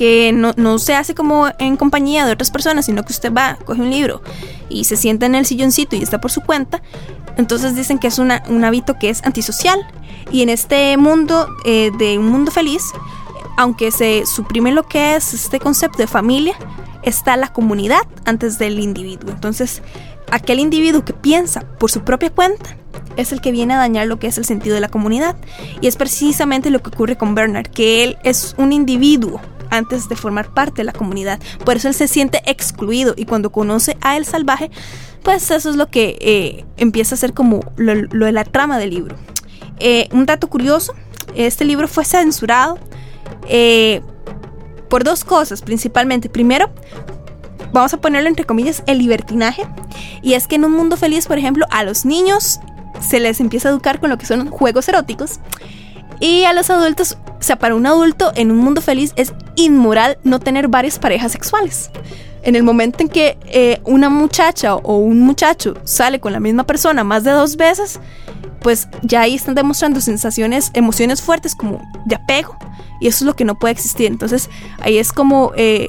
que 0.00 0.32
no, 0.32 0.52
no, 0.56 0.78
se 0.78 0.94
hace 0.94 1.14
como 1.14 1.48
en 1.58 1.76
compañía 1.76 2.24
de 2.24 2.32
otras 2.32 2.50
personas, 2.50 2.86
sino 2.86 3.04
que 3.04 3.12
usted 3.12 3.30
va, 3.30 3.58
coge 3.66 3.82
un 3.82 3.90
libro 3.90 4.22
y 4.70 4.84
se 4.84 4.96
sienta 4.96 5.26
en 5.26 5.34
el 5.34 5.44
silloncito 5.44 5.94
y 5.94 6.02
está 6.02 6.22
por 6.22 6.30
su 6.30 6.40
cuenta, 6.40 6.80
entonces 7.36 7.76
dicen 7.76 7.98
que 7.98 8.06
es 8.06 8.18
un 8.18 8.30
hábito 8.64 8.98
que 8.98 9.10
es 9.10 9.22
antisocial. 9.24 9.78
Y 10.32 10.40
en 10.40 10.48
este 10.48 10.96
mundo 10.96 11.48
eh, 11.66 11.90
de 11.98 12.16
un 12.16 12.28
mundo 12.30 12.50
feliz, 12.50 12.82
aunque 13.58 13.90
se 13.90 14.24
suprime 14.24 14.72
lo 14.72 14.84
que 14.84 15.16
es 15.16 15.34
este 15.34 15.60
concepto 15.60 15.98
de 15.98 16.06
familia, 16.06 16.54
está 17.02 17.36
la 17.36 17.52
comunidad 17.52 18.00
antes 18.24 18.58
del 18.58 18.80
individuo. 18.80 19.30
Entonces, 19.30 19.82
aquel 20.30 20.60
individuo 20.60 21.04
que 21.04 21.12
piensa 21.12 21.60
por 21.78 21.90
su 21.90 22.04
propia 22.04 22.30
cuenta 22.30 22.74
es 23.18 23.32
el 23.32 23.42
que 23.42 23.52
viene 23.52 23.74
a 23.74 23.76
dañar 23.76 24.06
lo 24.06 24.18
que 24.18 24.28
es 24.28 24.38
el 24.38 24.46
sentido 24.46 24.76
de 24.76 24.80
la 24.80 24.88
comunidad. 24.88 25.36
Y 25.82 25.88
es 25.88 25.96
precisamente 25.96 26.70
lo 26.70 26.80
que 26.82 26.88
ocurre 26.88 27.18
con 27.18 27.34
Bernard, 27.34 27.66
que 27.66 28.02
él 28.02 28.16
es 28.24 28.54
un 28.56 28.72
individuo 28.72 29.42
antes 29.70 30.08
de 30.08 30.16
formar 30.16 30.52
parte 30.52 30.78
de 30.78 30.84
la 30.84 30.92
comunidad. 30.92 31.40
Por 31.64 31.76
eso 31.76 31.88
él 31.88 31.94
se 31.94 32.08
siente 32.08 32.42
excluido 32.46 33.14
y 33.16 33.24
cuando 33.24 33.50
conoce 33.50 33.96
a 34.00 34.16
el 34.16 34.24
salvaje, 34.24 34.70
pues 35.22 35.50
eso 35.50 35.70
es 35.70 35.76
lo 35.76 35.88
que 35.88 36.18
eh, 36.20 36.64
empieza 36.76 37.14
a 37.14 37.18
ser 37.18 37.34
como 37.34 37.60
lo, 37.76 38.24
de 38.24 38.32
la 38.32 38.44
trama 38.44 38.78
del 38.78 38.90
libro. 38.90 39.16
Eh, 39.78 40.08
un 40.12 40.26
dato 40.26 40.48
curioso, 40.48 40.94
este 41.34 41.64
libro 41.64 41.88
fue 41.88 42.04
censurado 42.04 42.78
eh, 43.48 44.02
por 44.88 45.04
dos 45.04 45.24
cosas 45.24 45.62
principalmente. 45.62 46.28
Primero, 46.28 46.70
vamos 47.72 47.94
a 47.94 48.00
ponerlo 48.00 48.28
entre 48.28 48.44
comillas, 48.44 48.82
el 48.86 48.98
libertinaje. 48.98 49.62
Y 50.22 50.34
es 50.34 50.46
que 50.46 50.56
en 50.56 50.64
un 50.64 50.72
mundo 50.72 50.96
feliz, 50.96 51.26
por 51.26 51.38
ejemplo, 51.38 51.66
a 51.70 51.84
los 51.84 52.04
niños 52.04 52.60
se 53.00 53.20
les 53.20 53.40
empieza 53.40 53.68
a 53.68 53.72
educar 53.72 54.00
con 54.00 54.10
lo 54.10 54.18
que 54.18 54.26
son 54.26 54.50
juegos 54.50 54.88
eróticos. 54.88 55.40
Y 56.20 56.44
a 56.44 56.52
los 56.52 56.68
adultos, 56.68 57.16
o 57.40 57.42
sea, 57.42 57.56
para 57.56 57.74
un 57.74 57.86
adulto 57.86 58.32
en 58.36 58.50
un 58.50 58.58
mundo 58.58 58.82
feliz 58.82 59.12
es 59.16 59.32
inmoral 59.56 60.18
no 60.24 60.40
tener 60.40 60.68
varias 60.68 60.98
parejas 60.98 61.32
sexuales. 61.32 61.90
En 62.42 62.54
el 62.54 62.62
momento 62.62 63.02
en 63.02 63.08
que 63.08 63.38
eh, 63.46 63.80
una 63.84 64.10
muchacha 64.10 64.76
o 64.76 64.98
un 64.98 65.20
muchacho 65.20 65.74
sale 65.84 66.20
con 66.20 66.32
la 66.32 66.40
misma 66.40 66.64
persona 66.64 67.02
más 67.02 67.24
de 67.24 67.30
dos 67.30 67.56
veces, 67.56 67.98
pues 68.60 68.88
ya 69.02 69.22
ahí 69.22 69.34
están 69.34 69.54
demostrando 69.54 70.00
sensaciones, 70.02 70.70
emociones 70.74 71.22
fuertes 71.22 71.54
como 71.54 71.80
de 72.06 72.16
apego. 72.16 72.56
Y 73.00 73.08
eso 73.08 73.24
es 73.24 73.26
lo 73.26 73.34
que 73.34 73.46
no 73.46 73.58
puede 73.58 73.72
existir. 73.72 74.06
Entonces 74.06 74.50
ahí 74.80 74.98
es 74.98 75.12
como 75.12 75.52
eh, 75.56 75.88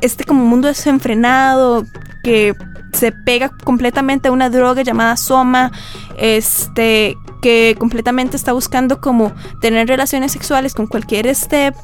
este 0.00 0.24
como 0.24 0.44
mundo 0.46 0.68
desenfrenado 0.68 1.84
que 2.24 2.54
se 2.92 3.12
pega 3.12 3.50
completamente 3.64 4.28
a 4.28 4.32
una 4.32 4.48
droga 4.48 4.82
llamada 4.82 5.16
soma, 5.16 5.72
este, 6.18 7.16
que 7.42 7.76
completamente 7.78 8.36
está 8.36 8.54
buscando 8.54 9.00
como 9.00 9.32
tener 9.60 9.88
relaciones 9.88 10.32
sexuales 10.32 10.72
con 10.72 10.86
cualquier 10.86 11.26
este 11.26 11.74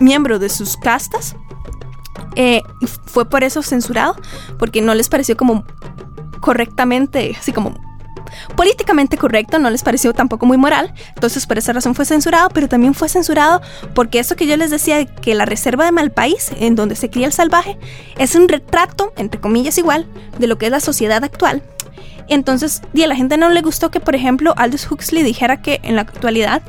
miembro 0.00 0.38
de 0.38 0.50
sus 0.50 0.76
castas. 0.76 1.36
Eh, 2.34 2.62
fue 3.06 3.28
por 3.28 3.44
eso 3.44 3.62
censurado, 3.62 4.16
porque 4.58 4.82
no 4.82 4.94
les 4.94 5.08
pareció 5.08 5.36
como 5.36 5.64
correctamente, 6.40 7.34
así 7.38 7.52
como 7.52 7.74
políticamente 8.56 9.16
correcto, 9.16 9.58
no 9.58 9.70
les 9.70 9.82
pareció 9.82 10.12
tampoco 10.12 10.46
muy 10.46 10.56
moral, 10.56 10.92
entonces 11.14 11.46
por 11.46 11.58
esa 11.58 11.72
razón 11.72 11.94
fue 11.94 12.04
censurado, 12.04 12.50
pero 12.50 12.68
también 12.68 12.92
fue 12.92 13.08
censurado 13.08 13.62
porque 13.94 14.18
eso 14.18 14.36
que 14.36 14.46
yo 14.46 14.56
les 14.56 14.70
decía, 14.70 15.06
que 15.06 15.34
la 15.34 15.46
reserva 15.46 15.84
de 15.84 15.92
Malpaís, 15.92 16.50
en 16.58 16.74
donde 16.74 16.96
se 16.96 17.08
cría 17.08 17.26
el 17.26 17.32
salvaje, 17.32 17.78
es 18.18 18.34
un 18.34 18.48
retrato, 18.48 19.12
entre 19.16 19.40
comillas 19.40 19.78
igual, 19.78 20.06
de 20.38 20.46
lo 20.46 20.58
que 20.58 20.66
es 20.66 20.72
la 20.72 20.80
sociedad 20.80 21.24
actual. 21.24 21.62
Entonces, 22.28 22.82
y 22.92 23.02
a 23.02 23.06
la 23.06 23.16
gente 23.16 23.36
no 23.36 23.48
le 23.48 23.62
gustó 23.62 23.90
que, 23.90 24.00
por 24.00 24.14
ejemplo, 24.14 24.54
Aldous 24.56 24.90
Huxley 24.90 25.22
dijera 25.22 25.62
que 25.62 25.80
en 25.82 25.96
la 25.96 26.02
actualidad 26.02 26.62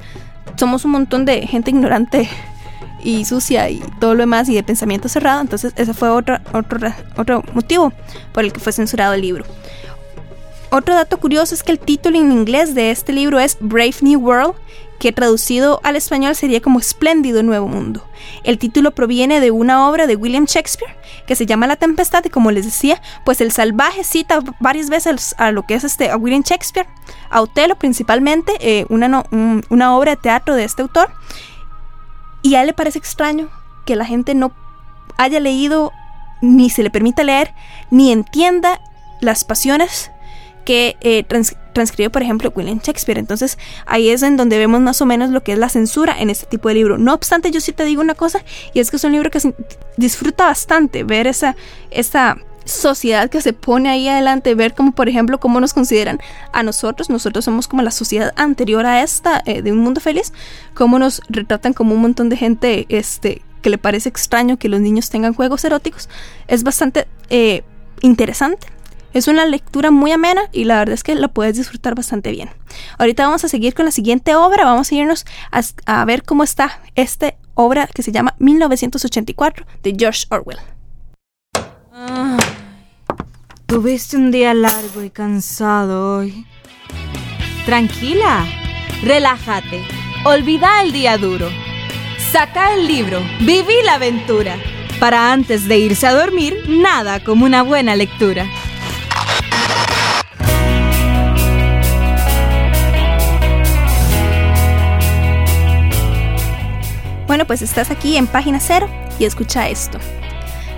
somos 0.56 0.86
un 0.86 0.92
montón 0.92 1.26
de 1.26 1.46
gente 1.48 1.72
ignorante 1.72 2.30
y 3.04 3.26
sucia 3.26 3.70
y 3.70 3.80
todo 4.00 4.14
lo 4.14 4.22
demás 4.22 4.50
y 4.50 4.56
de 4.56 4.64
pensamiento 4.64 5.10
cerrado. 5.10 5.42
Entonces 5.42 5.74
ese 5.76 5.94
fue 5.94 6.10
otro, 6.10 6.38
otro, 6.54 6.80
otro 7.18 7.44
motivo 7.54 7.94
por 8.34 8.44
el 8.44 8.54
que 8.54 8.60
fue 8.60 8.74
censurado 8.74 9.14
el 9.14 9.22
libro. 9.22 9.46
Otro 10.72 10.94
dato 10.94 11.18
curioso 11.18 11.56
es 11.56 11.64
que 11.64 11.72
el 11.72 11.80
título 11.80 12.18
en 12.18 12.32
inglés 12.32 12.76
de 12.76 12.92
este 12.92 13.12
libro 13.12 13.40
es 13.40 13.58
Brave 13.60 13.96
New 14.02 14.20
World, 14.20 14.54
que 15.00 15.12
traducido 15.12 15.80
al 15.84 15.96
español 15.96 16.36
sería 16.36 16.62
como 16.62 16.80
Espléndido 16.80 17.42
Nuevo 17.42 17.68
Mundo. 17.68 18.06
El 18.44 18.58
título 18.58 18.92
proviene 18.92 19.40
de 19.40 19.50
una 19.50 19.88
obra 19.90 20.06
de 20.08 20.16
William 20.16 20.46
Shakespeare 20.46 20.96
que 21.26 21.36
se 21.36 21.46
llama 21.46 21.68
La 21.68 21.78
Tempestad 21.78 22.24
y 22.26 22.30
como 22.30 22.52
les 22.52 22.66
decía, 22.66 23.02
pues 23.24 23.40
el 23.42 23.52
salvaje 23.52 24.04
cita 24.04 24.40
varias 24.60 24.90
veces 24.90 25.34
a 25.38 25.52
lo 25.52 25.64
que 25.64 25.76
es 25.76 25.84
este 25.84 26.12
a 26.12 26.18
William 26.18 26.44
Shakespeare, 26.44 26.88
a 27.30 27.42
Otelo 27.42 27.78
principalmente, 27.78 28.52
eh, 28.60 28.86
una, 28.90 29.24
una 29.70 29.98
obra 29.98 30.12
de 30.12 30.18
teatro 30.18 30.56
de 30.56 30.66
este 30.66 30.82
autor, 30.82 31.12
y 32.42 32.56
a 32.56 32.62
él 32.62 32.68
le 32.68 32.74
parece 32.74 33.00
extraño 33.00 33.50
que 33.86 33.96
la 33.96 34.06
gente 34.06 34.36
no 34.36 34.52
haya 35.18 35.40
leído 35.40 35.92
ni 36.42 36.70
se 36.70 36.84
le 36.84 36.90
permita 36.90 37.24
leer 37.24 37.54
ni 37.90 38.12
entienda 38.12 38.80
las 39.22 39.44
pasiones 39.44 40.12
que 40.66 40.98
eh, 41.02 41.24
transcribe, 41.74 42.10
por 42.10 42.22
ejemplo, 42.22 42.52
William 42.56 42.80
Shakespeare. 42.80 43.20
Entonces 43.20 43.58
ahí 43.86 44.10
es 44.10 44.24
en 44.24 44.38
donde 44.38 44.58
vemos 44.58 44.82
más 44.82 45.02
o 45.02 45.06
menos 45.06 45.30
lo 45.30 45.42
que 45.44 45.54
es 45.54 45.60
la 45.60 45.70
censura 45.70 46.16
en 46.20 46.30
este 46.30 46.46
tipo 46.46 46.68
de 46.70 46.76
libro. 46.76 46.98
No 46.98 47.14
obstante, 47.14 47.52
yo 47.52 47.62
sí 47.62 47.72
te 47.72 47.86
digo 47.86 48.02
una 48.02 48.16
cosa, 48.16 48.44
y 48.74 48.80
es 48.80 48.90
que 48.92 48.98
es 48.98 49.04
un 49.04 49.12
libro 49.12 49.32
que 49.32 49.40
disfruta 49.98 50.46
bastante 50.46 51.04
ver 51.04 51.28
esa, 51.28 51.56
esa 51.92 52.38
sociedad 52.66 53.30
que 53.30 53.42
se 53.42 53.54
pone 53.54 53.90
ahí 53.90 54.08
adelante, 54.08 54.56
ver 54.56 54.74
como 54.74 54.92
por 54.92 55.10
ejemplo 55.10 55.40
cómo 55.40 55.60
nos 55.60 55.74
consideran 55.74 56.20
a 56.54 56.64
nosotros, 56.64 57.10
nosotros 57.10 57.46
somos 57.46 57.68
como 57.68 57.82
la 57.82 57.92
sociedad 57.92 58.32
anterior 58.36 58.86
a 58.86 59.02
esta 59.02 59.42
eh, 59.46 59.62
de 59.62 59.72
un 59.72 59.80
mundo 59.80 60.02
feliz, 60.02 60.34
cómo 60.74 61.00
nos 61.00 61.22
retratan 61.30 61.74
como 61.74 61.96
un 61.96 62.02
montón 62.02 62.30
de 62.30 62.38
gente 62.38 62.86
este 62.90 63.42
que 63.62 63.70
le 63.70 63.78
parece 63.78 64.08
extraño 64.08 64.58
que 64.58 64.70
los 64.70 64.80
niños 64.80 65.10
tengan 65.10 65.34
juegos 65.34 65.66
eróticos, 65.66 66.10
es 66.48 66.64
bastante 66.64 67.08
eh, 67.30 67.64
interesante 68.02 68.68
es 69.14 69.28
una 69.28 69.46
lectura 69.46 69.92
muy 69.92 70.12
amena 70.12 70.42
y 70.52 70.66
la 70.66 70.80
verdad 70.80 70.94
es 70.94 71.04
que 71.04 71.16
la 71.16 71.28
puedes 71.28 71.58
disfrutar 71.58 71.96
bastante 71.96 72.32
bien. 72.32 72.50
Ahorita 72.98 73.26
vamos 73.26 73.44
a 73.44 73.50
seguir 73.50 73.74
con 73.74 73.86
la 73.86 73.92
siguiente 73.92 74.36
obra, 74.36 74.66
vamos 74.66 74.92
a 74.92 74.96
irnos 74.96 75.26
a, 75.86 76.06
ver 76.06 76.24
cómo 76.24 76.44
está 76.44 76.82
esta 76.96 77.34
obra 77.56 77.88
que 77.88 78.04
se 78.04 78.12
llama 78.12 78.36
1984 78.40 79.66
de 79.84 79.96
George 79.98 80.26
Orwell. 80.30 80.60
tuviste 83.66 84.18
un 84.18 84.32
día 84.32 84.54
largo 84.54 85.04
y 85.04 85.10
cansado 85.10 86.18
hoy. 86.18 86.46
Tranquila, 87.66 88.46
relájate, 89.04 89.84
olvida 90.26 90.82
el 90.82 90.92
día 90.92 91.18
duro. 91.18 91.50
Saca 92.32 92.74
el 92.74 92.88
libro, 92.88 93.20
viví 93.42 93.76
la 93.86 93.96
aventura. 93.96 94.58
Para 95.00 95.32
antes 95.32 95.68
de 95.68 95.78
irse 95.78 96.08
a 96.08 96.14
dormir, 96.14 96.66
nada 96.68 97.24
como 97.24 97.46
una 97.46 97.62
buena 97.62 97.96
lectura. 97.96 98.46
Bueno, 107.30 107.46
pues 107.46 107.62
estás 107.62 107.92
aquí 107.92 108.18
en 108.18 108.26
página 108.26 108.60
cero 108.60 108.90
y 109.20 109.26
escucha 109.26 109.70
esto. 109.70 110.00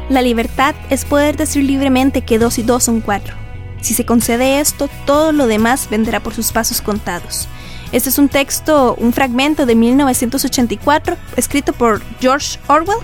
La 0.09 0.21
libertad 0.21 0.75
es 0.89 1.05
poder 1.05 1.37
decir 1.37 1.63
libremente 1.63 2.23
que 2.23 2.39
dos 2.39 2.59
y 2.59 2.63
dos 2.63 2.83
son 2.83 2.99
cuatro. 2.99 3.35
Si 3.79 3.93
se 3.93 4.05
concede 4.05 4.59
esto, 4.59 4.89
todo 5.05 5.31
lo 5.31 5.47
demás 5.47 5.89
vendrá 5.89 6.19
por 6.19 6.33
sus 6.33 6.51
pasos 6.51 6.81
contados. 6.81 7.47
Este 7.93 8.09
es 8.09 8.17
un 8.17 8.27
texto, 8.27 8.95
un 8.99 9.13
fragmento 9.13 9.65
de 9.65 9.75
1984, 9.75 11.15
escrito 11.37 11.71
por 11.71 12.01
George 12.19 12.59
Orwell. 12.67 12.99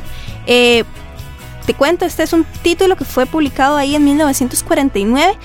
Eh, 0.46 0.84
te 1.66 1.74
cuento, 1.74 2.04
este 2.04 2.24
es 2.24 2.34
un 2.34 2.44
título 2.64 2.98
que 2.98 3.06
fue 3.06 3.26
publicado 3.26 3.78
ahí 3.78 3.96
en 3.96 4.04
1949 4.04 5.38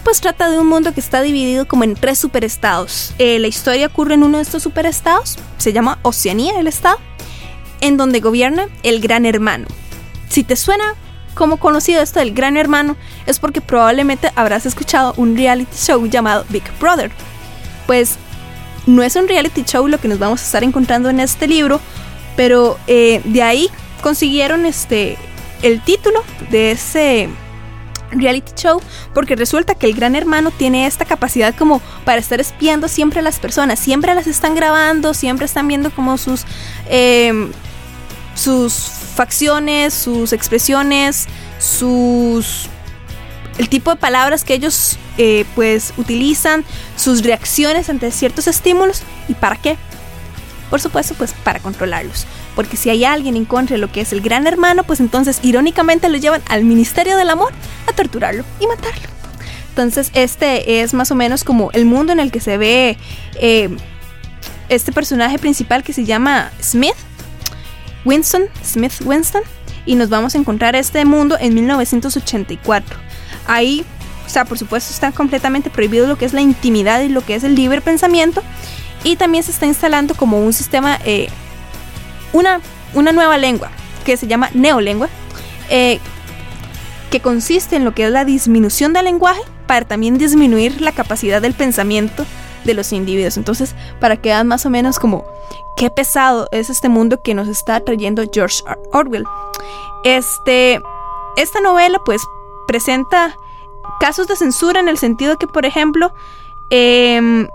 pues 0.00 0.20
trata 0.20 0.50
de 0.50 0.58
un 0.58 0.66
mundo 0.66 0.92
que 0.92 1.00
está 1.00 1.22
dividido 1.22 1.66
como 1.66 1.84
en 1.84 1.94
tres 1.94 2.18
superestados. 2.18 3.14
Eh, 3.18 3.38
la 3.38 3.46
historia 3.46 3.86
ocurre 3.86 4.14
en 4.14 4.22
uno 4.22 4.38
de 4.38 4.42
estos 4.42 4.62
superestados, 4.62 5.38
se 5.58 5.72
llama 5.72 5.98
Oceanía 6.02 6.58
el 6.58 6.66
estado, 6.66 6.98
en 7.80 7.96
donde 7.96 8.20
gobierna 8.20 8.68
el 8.82 9.00
Gran 9.00 9.26
Hermano. 9.26 9.66
Si 10.28 10.44
te 10.44 10.56
suena 10.56 10.94
como 11.34 11.58
conocido 11.58 12.02
esto 12.02 12.20
del 12.20 12.34
Gran 12.34 12.56
Hermano, 12.56 12.96
es 13.26 13.38
porque 13.38 13.60
probablemente 13.60 14.30
habrás 14.36 14.66
escuchado 14.66 15.14
un 15.16 15.36
reality 15.36 15.76
show 15.76 16.04
llamado 16.06 16.44
Big 16.48 16.64
Brother. 16.78 17.10
Pues 17.86 18.16
no 18.86 19.02
es 19.02 19.16
un 19.16 19.28
reality 19.28 19.62
show 19.62 19.86
lo 19.88 19.98
que 19.98 20.08
nos 20.08 20.18
vamos 20.18 20.42
a 20.42 20.44
estar 20.44 20.64
encontrando 20.64 21.10
en 21.10 21.20
este 21.20 21.46
libro, 21.46 21.80
pero 22.36 22.78
eh, 22.86 23.20
de 23.24 23.42
ahí 23.42 23.70
consiguieron 24.02 24.66
este 24.66 25.16
el 25.62 25.82
título 25.82 26.22
de 26.50 26.72
ese 26.72 27.28
reality 28.12 28.52
show 28.56 28.80
porque 29.14 29.36
resulta 29.36 29.74
que 29.74 29.86
el 29.86 29.94
gran 29.94 30.16
hermano 30.16 30.50
tiene 30.50 30.86
esta 30.86 31.04
capacidad 31.04 31.54
como 31.54 31.80
para 32.04 32.20
estar 32.20 32.40
espiando 32.40 32.88
siempre 32.88 33.20
a 33.20 33.22
las 33.22 33.38
personas, 33.38 33.78
siempre 33.78 34.14
las 34.14 34.26
están 34.26 34.54
grabando, 34.54 35.14
siempre 35.14 35.46
están 35.46 35.68
viendo 35.68 35.90
como 35.90 36.18
sus 36.18 36.44
em, 36.88 37.50
sus 38.34 38.74
facciones, 39.14 39.92
sus 39.92 40.32
expresiones, 40.32 41.26
sus 41.58 42.68
el 43.58 43.68
tipo 43.68 43.90
de 43.90 43.96
palabras 43.96 44.42
que 44.42 44.54
ellos 44.54 44.96
eh, 45.18 45.44
pues 45.54 45.92
utilizan, 45.98 46.64
sus 46.96 47.22
reacciones 47.22 47.90
ante 47.90 48.10
ciertos 48.10 48.46
estímulos 48.46 49.02
y 49.28 49.34
para 49.34 49.56
qué. 49.56 49.76
Por 50.70 50.80
supuesto, 50.80 51.14
pues 51.14 51.34
para 51.44 51.58
controlarlos. 51.58 52.26
Porque 52.54 52.76
si 52.76 52.90
hay 52.90 53.04
alguien 53.04 53.36
en 53.36 53.44
contra 53.44 53.74
de 53.74 53.80
lo 53.80 53.90
que 53.90 54.00
es 54.00 54.12
el 54.12 54.20
gran 54.20 54.46
hermano, 54.46 54.84
pues 54.84 55.00
entonces 55.00 55.40
irónicamente 55.42 56.08
lo 56.08 56.18
llevan 56.18 56.42
al 56.48 56.64
Ministerio 56.64 57.16
del 57.16 57.30
Amor 57.30 57.52
a 57.86 57.92
torturarlo 57.92 58.44
y 58.60 58.66
matarlo. 58.66 59.08
Entonces 59.70 60.10
este 60.14 60.82
es 60.82 60.94
más 60.94 61.10
o 61.10 61.14
menos 61.14 61.44
como 61.44 61.70
el 61.72 61.86
mundo 61.86 62.12
en 62.12 62.20
el 62.20 62.30
que 62.30 62.40
se 62.40 62.58
ve 62.58 62.98
eh, 63.36 63.70
este 64.68 64.92
personaje 64.92 65.38
principal 65.38 65.82
que 65.82 65.92
se 65.92 66.04
llama 66.04 66.50
Smith, 66.62 66.94
Winston, 68.04 68.44
Smith 68.64 68.94
Winston, 69.04 69.42
y 69.84 69.94
nos 69.94 70.08
vamos 70.08 70.34
a 70.34 70.38
encontrar 70.38 70.76
este 70.76 71.04
mundo 71.04 71.36
en 71.38 71.54
1984. 71.54 72.98
Ahí, 73.46 73.84
o 74.26 74.28
sea, 74.28 74.44
por 74.44 74.58
supuesto 74.58 74.92
está 74.92 75.12
completamente 75.12 75.70
prohibido 75.70 76.06
lo 76.06 76.16
que 76.16 76.24
es 76.24 76.32
la 76.32 76.40
intimidad 76.40 77.00
y 77.00 77.08
lo 77.08 77.24
que 77.24 77.34
es 77.34 77.44
el 77.44 77.54
libre 77.54 77.80
pensamiento, 77.80 78.42
y 79.02 79.16
también 79.16 79.42
se 79.42 79.50
está 79.50 79.66
instalando 79.66 80.14
como 80.14 80.44
un 80.44 80.52
sistema, 80.52 80.98
eh, 81.04 81.28
una, 82.32 82.60
una 82.94 83.12
nueva 83.12 83.38
lengua 83.38 83.70
que 84.04 84.16
se 84.16 84.26
llama 84.26 84.50
neolengua, 84.54 85.08
eh, 85.68 85.98
que 87.10 87.20
consiste 87.20 87.76
en 87.76 87.84
lo 87.84 87.94
que 87.94 88.06
es 88.06 88.12
la 88.12 88.24
disminución 88.24 88.92
del 88.92 89.04
lenguaje 89.04 89.42
para 89.66 89.86
también 89.86 90.18
disminuir 90.18 90.80
la 90.80 90.92
capacidad 90.92 91.42
del 91.42 91.54
pensamiento 91.54 92.24
de 92.64 92.74
los 92.74 92.92
individuos. 92.92 93.36
Entonces, 93.36 93.74
para 94.00 94.16
que 94.16 94.30
vean 94.30 94.46
más 94.46 94.66
o 94.66 94.70
menos 94.70 94.98
como 94.98 95.24
qué 95.76 95.90
pesado 95.90 96.48
es 96.52 96.70
este 96.70 96.88
mundo 96.88 97.22
que 97.22 97.34
nos 97.34 97.48
está 97.48 97.80
trayendo 97.80 98.22
George 98.32 98.62
Orwell. 98.92 99.24
Este, 100.04 100.80
esta 101.36 101.60
novela 101.60 101.98
pues 102.04 102.20
presenta 102.66 103.34
casos 103.98 104.26
de 104.28 104.36
censura 104.36 104.80
en 104.80 104.88
el 104.88 104.98
sentido 104.98 105.36
que, 105.36 105.46
por 105.46 105.66
ejemplo, 105.66 106.12
em, 106.70 107.48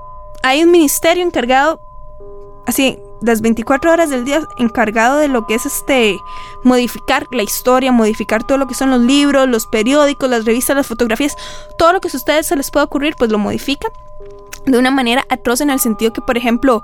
hay 0.43 0.63
un 0.63 0.71
ministerio 0.71 1.23
encargado, 1.23 1.79
así, 2.65 2.99
las 3.21 3.41
24 3.41 3.91
horas 3.91 4.09
del 4.09 4.25
día 4.25 4.41
encargado 4.57 5.17
de 5.17 5.27
lo 5.27 5.45
que 5.47 5.55
es 5.55 5.65
este 5.65 6.19
modificar 6.63 7.27
la 7.31 7.43
historia, 7.43 7.91
modificar 7.91 8.43
todo 8.43 8.57
lo 8.57 8.67
que 8.67 8.75
son 8.75 8.89
los 8.89 9.01
libros, 9.01 9.47
los 9.47 9.67
periódicos, 9.67 10.29
las 10.29 10.45
revistas, 10.45 10.75
las 10.75 10.87
fotografías, 10.87 11.35
todo 11.77 11.93
lo 11.93 12.01
que 12.01 12.09
a 12.11 12.17
ustedes 12.17 12.47
se 12.47 12.55
les 12.55 12.71
pueda 12.71 12.85
ocurrir, 12.85 13.15
pues 13.17 13.31
lo 13.31 13.37
modifican 13.37 13.91
de 14.65 14.77
una 14.77 14.91
manera 14.91 15.25
atroz 15.29 15.61
en 15.61 15.69
el 15.69 15.79
sentido 15.79 16.11
que, 16.11 16.21
por 16.21 16.37
ejemplo, 16.37 16.83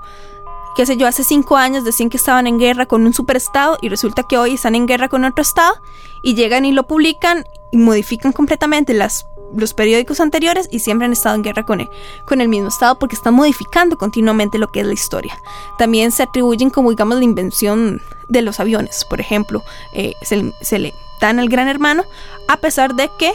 qué 0.76 0.86
sé 0.86 0.96
yo, 0.96 1.06
hace 1.06 1.24
cinco 1.24 1.56
años 1.56 1.84
decían 1.84 2.10
que 2.10 2.16
estaban 2.16 2.46
en 2.46 2.58
guerra 2.58 2.86
con 2.86 3.04
un 3.04 3.12
superestado 3.12 3.78
y 3.80 3.88
resulta 3.88 4.22
que 4.22 4.38
hoy 4.38 4.54
están 4.54 4.74
en 4.74 4.86
guerra 4.86 5.08
con 5.08 5.24
otro 5.24 5.42
estado 5.42 5.74
y 6.22 6.34
llegan 6.34 6.64
y 6.64 6.72
lo 6.72 6.84
publican 6.84 7.44
y 7.72 7.76
modifican 7.76 8.32
completamente 8.32 8.94
las, 8.94 9.26
los 9.56 9.74
periódicos 9.74 10.20
anteriores 10.20 10.68
y 10.70 10.80
siempre 10.80 11.06
han 11.06 11.12
estado 11.12 11.34
en 11.34 11.42
guerra 11.42 11.64
con 11.64 11.80
el, 11.80 11.88
con 12.24 12.40
el 12.40 12.48
mismo 12.48 12.68
estado 12.68 12.98
porque 12.98 13.16
están 13.16 13.34
modificando 13.34 13.96
continuamente 13.96 14.58
lo 14.58 14.68
que 14.68 14.80
es 14.80 14.86
la 14.86 14.92
historia. 14.92 15.38
También 15.78 16.12
se 16.12 16.22
atribuyen 16.22 16.70
como 16.70 16.90
digamos 16.90 17.18
la 17.18 17.24
invención 17.24 18.00
de 18.28 18.42
los 18.42 18.60
aviones, 18.60 19.04
por 19.04 19.20
ejemplo, 19.20 19.62
eh, 19.92 20.14
se, 20.22 20.78
le 20.78 20.94
dan 21.20 21.38
al 21.38 21.48
gran 21.48 21.68
hermano 21.68 22.04
a 22.48 22.56
pesar 22.56 22.94
de 22.94 23.10
que 23.18 23.32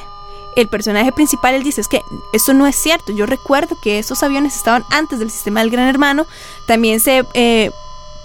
el 0.56 0.68
personaje 0.68 1.12
principal 1.12 1.54
él 1.54 1.64
dice 1.64 1.82
es 1.82 1.88
que 1.88 2.02
eso 2.34 2.54
no 2.54 2.66
es 2.66 2.76
cierto. 2.76 3.12
Yo 3.12 3.28
recuerdo 3.28 3.78
que 3.80 4.00
esos 4.00 4.24
aviones 4.24 4.56
estaban 4.56 4.84
antes 4.90 5.20
del 5.20 5.30
sistema 5.30 5.60
del 5.60 5.70
Gran 5.70 5.88
Hermano. 5.88 6.26
También 6.66 7.00
se 7.00 7.24
eh, 7.36 7.70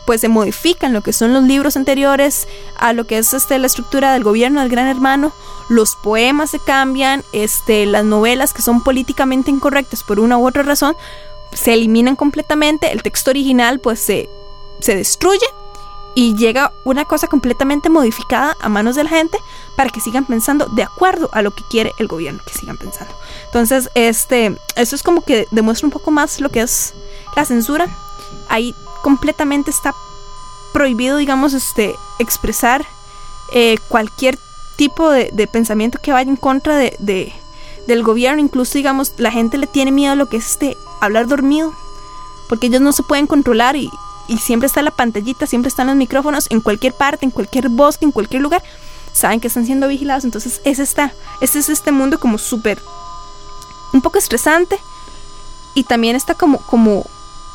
pues 0.06 0.20
se 0.20 0.28
modifican 0.28 0.92
lo 0.92 1.00
que 1.00 1.12
son 1.12 1.32
los 1.32 1.44
libros 1.44 1.76
anteriores 1.76 2.48
a 2.76 2.92
lo 2.92 3.06
que 3.06 3.18
es 3.18 3.32
este, 3.32 3.58
la 3.58 3.66
estructura 3.66 4.12
del 4.12 4.24
gobierno 4.24 4.60
del 4.60 4.68
Gran 4.68 4.88
Hermano. 4.88 5.32
Los 5.68 5.96
poemas 5.96 6.50
se 6.50 6.58
cambian, 6.58 7.24
este, 7.32 7.86
las 7.86 8.04
novelas 8.04 8.52
que 8.52 8.62
son 8.62 8.82
políticamente 8.82 9.50
incorrectas 9.50 10.02
por 10.02 10.20
una 10.20 10.38
u 10.38 10.46
otra 10.46 10.62
razón 10.62 10.96
se 11.52 11.74
eliminan 11.74 12.16
completamente. 12.16 12.92
El 12.92 13.02
texto 13.02 13.30
original 13.30 13.78
pues 13.78 14.00
se, 14.00 14.28
se 14.80 14.96
destruye 14.96 15.46
y 16.14 16.34
llega 16.34 16.72
una 16.84 17.04
cosa 17.04 17.26
completamente 17.26 17.88
modificada 17.88 18.56
a 18.60 18.68
manos 18.68 18.96
de 18.96 19.04
la 19.04 19.10
gente 19.10 19.38
para 19.76 19.90
que 19.90 20.00
sigan 20.00 20.24
pensando 20.24 20.66
de 20.66 20.82
acuerdo 20.82 21.30
a 21.32 21.42
lo 21.42 21.52
que 21.52 21.64
quiere 21.70 21.92
el 21.98 22.06
gobierno 22.06 22.42
que 22.46 22.52
sigan 22.52 22.76
pensando. 22.76 23.14
Entonces, 23.46 23.90
este, 23.94 24.56
eso 24.76 24.96
es 24.96 25.02
como 25.02 25.22
que 25.22 25.46
demuestra 25.50 25.86
un 25.86 25.92
poco 25.92 26.10
más 26.10 26.40
lo 26.40 26.50
que 26.50 26.60
es 26.60 26.94
la 27.34 27.44
censura. 27.44 27.88
Ahí 28.48 28.74
completamente 29.02 29.70
está 29.70 29.94
prohibido, 30.72 31.18
digamos, 31.18 31.52
este, 31.52 31.96
expresar 32.18 32.86
eh, 33.52 33.76
cualquier 33.88 34.38
tipo 34.76 35.10
de, 35.10 35.46
pensamiento 35.46 35.98
que 36.02 36.12
vaya 36.12 36.30
en 36.30 36.36
contra 36.36 36.76
de, 36.76 37.32
del 37.86 38.02
gobierno. 38.02 38.40
Incluso, 38.40 38.74
digamos, 38.74 39.12
la 39.18 39.30
gente 39.30 39.58
le 39.58 39.66
tiene 39.66 39.92
miedo 39.92 40.12
a 40.12 40.16
lo 40.16 40.28
que 40.28 40.38
es 40.38 40.50
este 40.52 40.76
hablar 41.00 41.26
dormido, 41.26 41.74
porque 42.48 42.68
ellos 42.68 42.80
no 42.80 42.92
se 42.92 43.02
pueden 43.02 43.26
controlar 43.26 43.76
y, 43.76 43.90
siempre 44.38 44.66
está 44.66 44.80
la 44.80 44.90
pantallita, 44.90 45.46
siempre 45.46 45.68
están 45.68 45.88
los 45.88 45.96
micrófonos 45.96 46.46
en 46.50 46.62
cualquier 46.62 46.94
parte, 46.94 47.26
en 47.26 47.30
cualquier 47.30 47.68
bosque, 47.68 48.06
en 48.06 48.12
cualquier 48.12 48.40
lugar. 48.40 48.62
Saben 49.12 49.40
que 49.40 49.48
están 49.48 49.66
siendo 49.66 49.88
vigilados. 49.88 50.24
Entonces, 50.24 50.62
ese 50.64 50.82
está. 50.82 51.12
Ese 51.42 51.58
es 51.58 51.68
este 51.68 51.92
mundo 51.92 52.18
como 52.18 52.38
súper. 52.38 52.80
Un 53.92 54.00
poco 54.00 54.18
estresante. 54.18 54.78
Y 55.74 55.84
también 55.84 56.16
está 56.16 56.34
como, 56.34 56.58
como, 56.60 57.04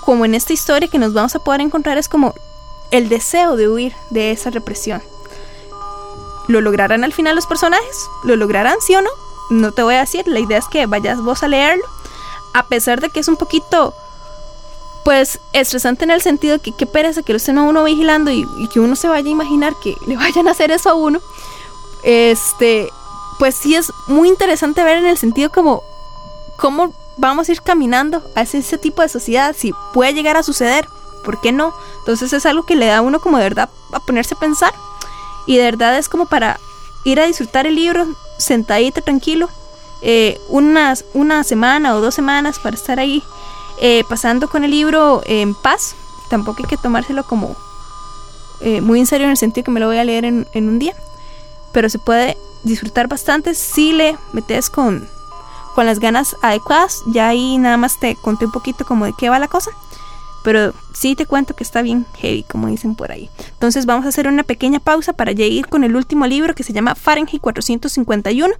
como 0.07 0.23
en 0.23 0.35
esta 0.35 0.53
historia 0.53 0.87
que 0.87 0.99
nos 0.99 1.11
vamos 1.11 1.35
a 1.35 1.39
poder 1.39 1.59
encontrar. 1.59 1.97
Es 1.97 2.07
como 2.07 2.33
el 2.91 3.09
deseo 3.09 3.57
de 3.57 3.67
huir 3.67 3.93
de 4.09 4.31
esa 4.31 4.49
represión. 4.49 5.03
¿Lo 6.47 6.61
lograrán 6.61 7.03
al 7.03 7.11
final 7.11 7.35
los 7.35 7.45
personajes? 7.45 8.07
¿Lo 8.23 8.37
lograrán, 8.37 8.77
sí 8.79 8.95
o 8.95 9.01
no? 9.01 9.09
No 9.49 9.73
te 9.73 9.83
voy 9.83 9.95
a 9.95 9.99
decir. 9.99 10.25
La 10.25 10.39
idea 10.39 10.59
es 10.59 10.67
que 10.69 10.85
vayas 10.85 11.21
vos 11.21 11.43
a 11.43 11.49
leerlo. 11.49 11.83
A 12.53 12.67
pesar 12.67 13.01
de 13.01 13.09
que 13.09 13.19
es 13.19 13.27
un 13.27 13.35
poquito 13.35 13.93
pues 15.03 15.41
estresante 15.51 16.05
en 16.05 16.11
el 16.11 16.21
sentido 16.21 16.59
que 16.61 16.71
qué 16.71 16.85
pereza 16.85 17.21
que 17.21 17.33
lo 17.33 17.37
estén 17.37 17.57
a 17.57 17.63
uno 17.63 17.83
vigilando 17.83 18.31
y, 18.31 18.45
que 18.71 18.79
uno 18.79 18.95
se 18.95 19.09
vaya 19.09 19.27
a 19.27 19.31
imaginar 19.31 19.73
que 19.83 19.97
le 20.05 20.15
vayan 20.15 20.47
a 20.47 20.51
hacer 20.51 20.71
eso 20.71 20.89
a 20.89 20.93
uno. 20.93 21.19
Este, 22.03 22.89
pues 23.39 23.55
sí 23.55 23.75
es 23.75 23.91
muy 24.07 24.29
interesante 24.29 24.85
ver 24.85 24.99
en 24.99 25.05
el 25.07 25.17
sentido 25.17 25.49
como 25.49 25.83
cómo 26.55 26.93
vamos 27.17 27.49
a 27.49 27.51
ir 27.51 27.61
caminando 27.61 28.23
hacia 28.35 28.59
ese 28.59 28.77
tipo 28.77 29.01
de 29.01 29.09
sociedad, 29.09 29.55
si 29.57 29.73
puede 29.93 30.13
llegar 30.13 30.37
a 30.37 30.43
suceder, 30.43 30.87
¿por 31.23 31.41
qué 31.41 31.51
no? 31.51 31.73
Entonces 31.99 32.31
es 32.33 32.45
algo 32.45 32.63
que 32.63 32.75
le 32.75 32.87
da 32.87 32.97
a 32.97 33.01
uno 33.01 33.19
como 33.19 33.37
de 33.37 33.43
verdad 33.43 33.69
a 33.91 33.99
ponerse 33.99 34.35
a 34.35 34.39
pensar 34.39 34.73
y 35.45 35.57
de 35.57 35.63
verdad 35.63 35.97
es 35.97 36.09
como 36.09 36.25
para 36.25 36.59
ir 37.03 37.19
a 37.19 37.25
disfrutar 37.25 37.67
el 37.67 37.75
libro 37.75 38.07
sentadito, 38.37 39.01
tranquilo, 39.01 39.49
eh, 40.01 40.39
una 40.49 40.95
semana 41.43 41.95
o 41.95 42.01
dos 42.01 42.13
semanas 42.13 42.59
para 42.59 42.75
estar 42.75 42.99
ahí 42.99 43.23
eh, 43.79 44.03
pasando 44.09 44.49
con 44.49 44.63
el 44.63 44.71
libro 44.71 45.21
en 45.25 45.53
paz, 45.53 45.95
tampoco 46.29 46.63
hay 46.63 46.69
que 46.69 46.77
tomárselo 46.77 47.23
como 47.23 47.55
eh, 48.59 48.81
muy 48.81 48.99
en 48.99 49.05
serio 49.05 49.25
en 49.25 49.31
el 49.31 49.37
sentido 49.37 49.65
que 49.65 49.71
me 49.71 49.79
lo 49.79 49.85
voy 49.85 49.97
a 49.97 50.03
leer 50.03 50.25
en, 50.25 50.47
un 50.55 50.79
día, 50.79 50.95
pero 51.73 51.87
se 51.87 51.99
puede 51.99 52.37
disfrutar 52.63 53.07
bastante 53.07 53.53
si 53.53 53.93
le 53.93 54.17
metes 54.33 54.71
con, 54.71 55.07
con 55.77 55.85
las 55.85 55.99
ganas 55.99 56.35
adecuadas. 56.41 57.03
Ya 57.05 57.27
ahí 57.27 57.59
nada 57.59 57.77
más 57.77 57.99
te 57.99 58.15
conté 58.15 58.45
un 58.45 58.51
poquito 58.51 58.83
como 58.83 59.05
de 59.05 59.13
qué 59.15 59.29
va 59.29 59.37
la 59.37 59.47
cosa. 59.47 59.69
Pero 60.43 60.73
sí 60.91 61.13
te 61.15 61.27
cuento 61.27 61.55
que 61.55 61.63
está 61.63 61.83
bien 61.83 62.07
heavy, 62.15 62.41
como 62.49 62.65
dicen 62.65 62.95
por 62.95 63.11
ahí. 63.11 63.29
Entonces 63.51 63.85
vamos 63.85 64.03
a 64.07 64.09
hacer 64.09 64.27
una 64.27 64.41
pequeña 64.41 64.79
pausa 64.79 65.13
para 65.13 65.33
ir 65.33 65.67
con 65.67 65.83
el 65.83 65.95
último 65.95 66.25
libro 66.25 66.55
que 66.55 66.63
se 66.63 66.73
llama 66.73 66.95
Fahrenheit 66.95 67.39
451, 67.39 68.55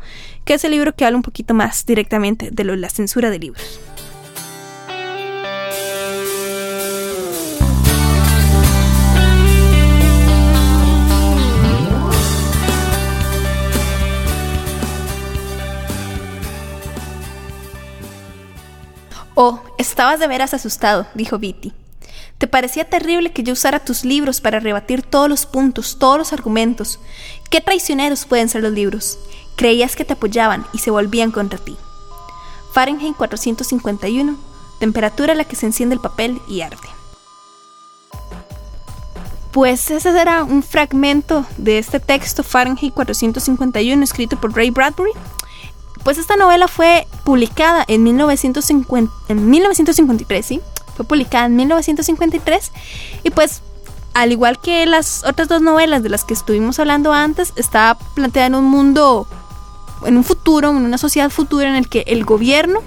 que 0.46 0.54
es 0.54 0.64
el 0.64 0.70
libro 0.70 0.94
que 0.94 1.06
habla 1.06 1.18
un 1.18 1.24
poquito 1.24 1.56
más 1.56 1.88
directamente 1.88 2.50
de 2.52 2.64
la 2.64 2.90
censura 2.90 3.32
de 3.32 3.40
libros. 3.40 3.80
Oh, 19.40 19.62
estabas 19.78 20.20
de 20.20 20.26
veras 20.26 20.56
asustado, 20.56 21.06
dijo 21.14 21.38
Viti. 21.38 21.72
Te 22.40 22.48
parecía 22.48 22.90
terrible 22.90 23.32
que 23.32 23.44
yo 23.44 23.54
usara 23.54 23.86
tus 23.86 24.04
libros 24.04 24.42
para 24.42 24.60
rebatir 24.60 25.04
todos 25.04 25.30
los 25.30 25.46
puntos, 25.46 26.00
todos 26.00 26.18
los 26.18 26.34
argumentos. 26.34 27.00
¿Qué 27.52 27.62
traicioneros 27.62 28.26
pueden 28.26 28.50
ser 28.50 28.64
los 28.64 28.72
libros? 28.72 29.20
Creías 29.56 29.96
que 29.96 30.06
te 30.06 30.14
apoyaban 30.14 30.66
y 30.74 30.80
se 30.80 30.90
volvían 30.90 31.30
contra 31.30 31.60
ti. 31.60 31.78
Fahrenheit 32.74 33.16
451, 33.16 34.36
temperatura 34.80 35.34
a 35.34 35.36
la 35.36 35.44
que 35.44 35.56
se 35.56 35.68
enciende 35.68 35.94
el 35.94 36.02
papel 36.02 36.42
y 36.50 36.62
arde. 36.62 36.90
Pues 39.52 39.92
ese 39.92 40.20
era 40.20 40.44
un 40.44 40.64
fragmento 40.64 41.46
de 41.58 41.78
este 41.78 42.00
texto, 42.00 42.42
Fahrenheit 42.42 42.92
451, 42.92 44.04
escrito 44.04 44.42
por 44.42 44.56
Ray 44.56 44.72
Bradbury, 44.72 45.12
pues 46.08 46.18
esta 46.18 46.38
novela 46.38 46.70
fue 46.70 47.06
publicada 47.26 47.84
en, 47.86 48.02
1950, 48.02 49.14
en 49.28 49.50
1953, 49.50 50.46
¿sí? 50.46 50.62
Fue 50.96 51.04
publicada 51.04 51.48
en 51.48 51.58
1953 51.58 52.72
y 53.24 53.30
pues 53.32 53.62
al 54.14 54.32
igual 54.32 54.58
que 54.58 54.86
las 54.86 55.26
otras 55.26 55.50
dos 55.50 55.62
novelas 55.62 56.04
de 56.04 56.08
las 56.08 56.24
que 56.24 56.34
estuvimos 56.34 56.80
hablando 56.80 57.12
antes, 57.12 57.52
está 57.58 57.98
planteada 58.16 58.48
en 58.48 58.56
un 58.56 58.64
mundo, 58.64 59.28
en 60.06 60.16
un 60.16 60.24
futuro, 60.24 60.70
en 60.70 60.78
una 60.78 60.98
sociedad 60.98 61.30
futura 61.30 61.68
en 61.68 61.76
el 61.76 61.90
que 61.90 62.06
el 62.08 62.24
gobierno 62.24 62.80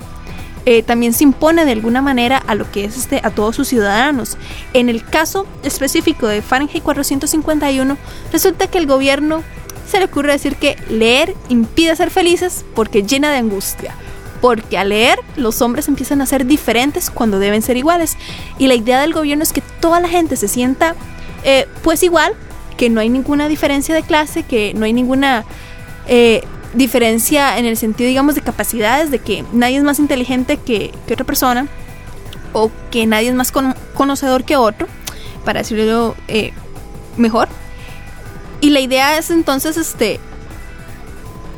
eh, 0.65 0.83
también 0.83 1.13
se 1.13 1.25
impone 1.25 1.67
de 1.67 1.73
alguna 1.73 2.01
manera 2.01 2.39
a 2.39 2.55
lo 2.55 2.71
que 2.71 2.87
es 2.87 2.97
este, 2.97 3.21
a 3.23 3.29
todos 3.29 3.55
sus 3.55 3.69
ciudadanos. 3.69 4.39
En 4.73 4.89
el 4.89 5.05
caso 5.05 5.47
específico 5.63 6.27
de 6.27 6.41
Fahrenheit 6.41 6.83
451, 6.83 7.99
resulta 8.33 8.67
que 8.69 8.79
el 8.79 8.87
gobierno 8.87 9.43
se 9.91 9.99
le 9.99 10.07
ocurre 10.07 10.33
decir 10.33 10.57
que 10.57 10.77
leer 10.89 11.35
impide 11.49 11.95
ser 11.97 12.11
felices 12.11 12.65
porque 12.75 13.03
llena 13.03 13.31
de 13.31 13.39
angustia. 13.39 13.95
Porque 14.41 14.79
al 14.79 14.89
leer 14.89 15.19
los 15.37 15.61
hombres 15.61 15.89
empiezan 15.89 16.23
a 16.23 16.27
ser 16.27 16.47
diferentes 16.47 17.11
cuando 17.11 17.39
deben 17.39 17.61
ser 17.61 17.77
iguales. 17.77 18.17
Y 18.59 18.69
la 18.69 18.75
idea 18.75 19.01
del 19.01 19.13
gobierno 19.13 19.43
es 19.43 19.53
que 19.53 19.63
toda 19.81 20.01
la 20.01 20.09
gente 20.09 20.37
se 20.37 20.49
sienta 20.49 20.95
eh, 21.45 21.67
pues 21.83 22.03
igual, 22.03 22.35
que 22.77 22.89
no 22.89 23.01
hay 23.01 23.09
ninguna 23.09 23.49
diferencia 23.49 23.95
de 23.95 24.03
clase, 24.03 24.43
que 24.43 24.73
no 24.75 24.85
hay 24.85 24.93
ninguna 24.93 25.45
eh, 26.07 26.43
diferencia 26.75 27.59
en 27.59 27.67
el 27.67 27.77
sentido, 27.77 28.09
digamos, 28.09 28.35
de 28.35 28.43
capacidades, 28.43 29.11
de 29.11 29.19
que 29.19 29.45
nadie 29.53 29.77
es 29.77 29.83
más 29.83 29.99
inteligente 29.99 30.57
que, 30.57 30.93
otra 31.11 31.25
persona 31.25 31.67
o 32.53 32.71
que 32.91 33.07
nadie 33.07 33.29
es 33.29 33.35
más 33.35 33.53
conocedor 33.95 34.45
que 34.45 34.57
otro, 34.57 34.87
para 35.45 35.61
decirlo 35.61 36.15
eh, 36.29 36.53
mejor. 37.17 37.49
Y 38.61 38.71
la 38.71 38.81
idea 38.81 39.17
es 39.19 39.31
entonces 39.31 39.77
este 39.77 40.21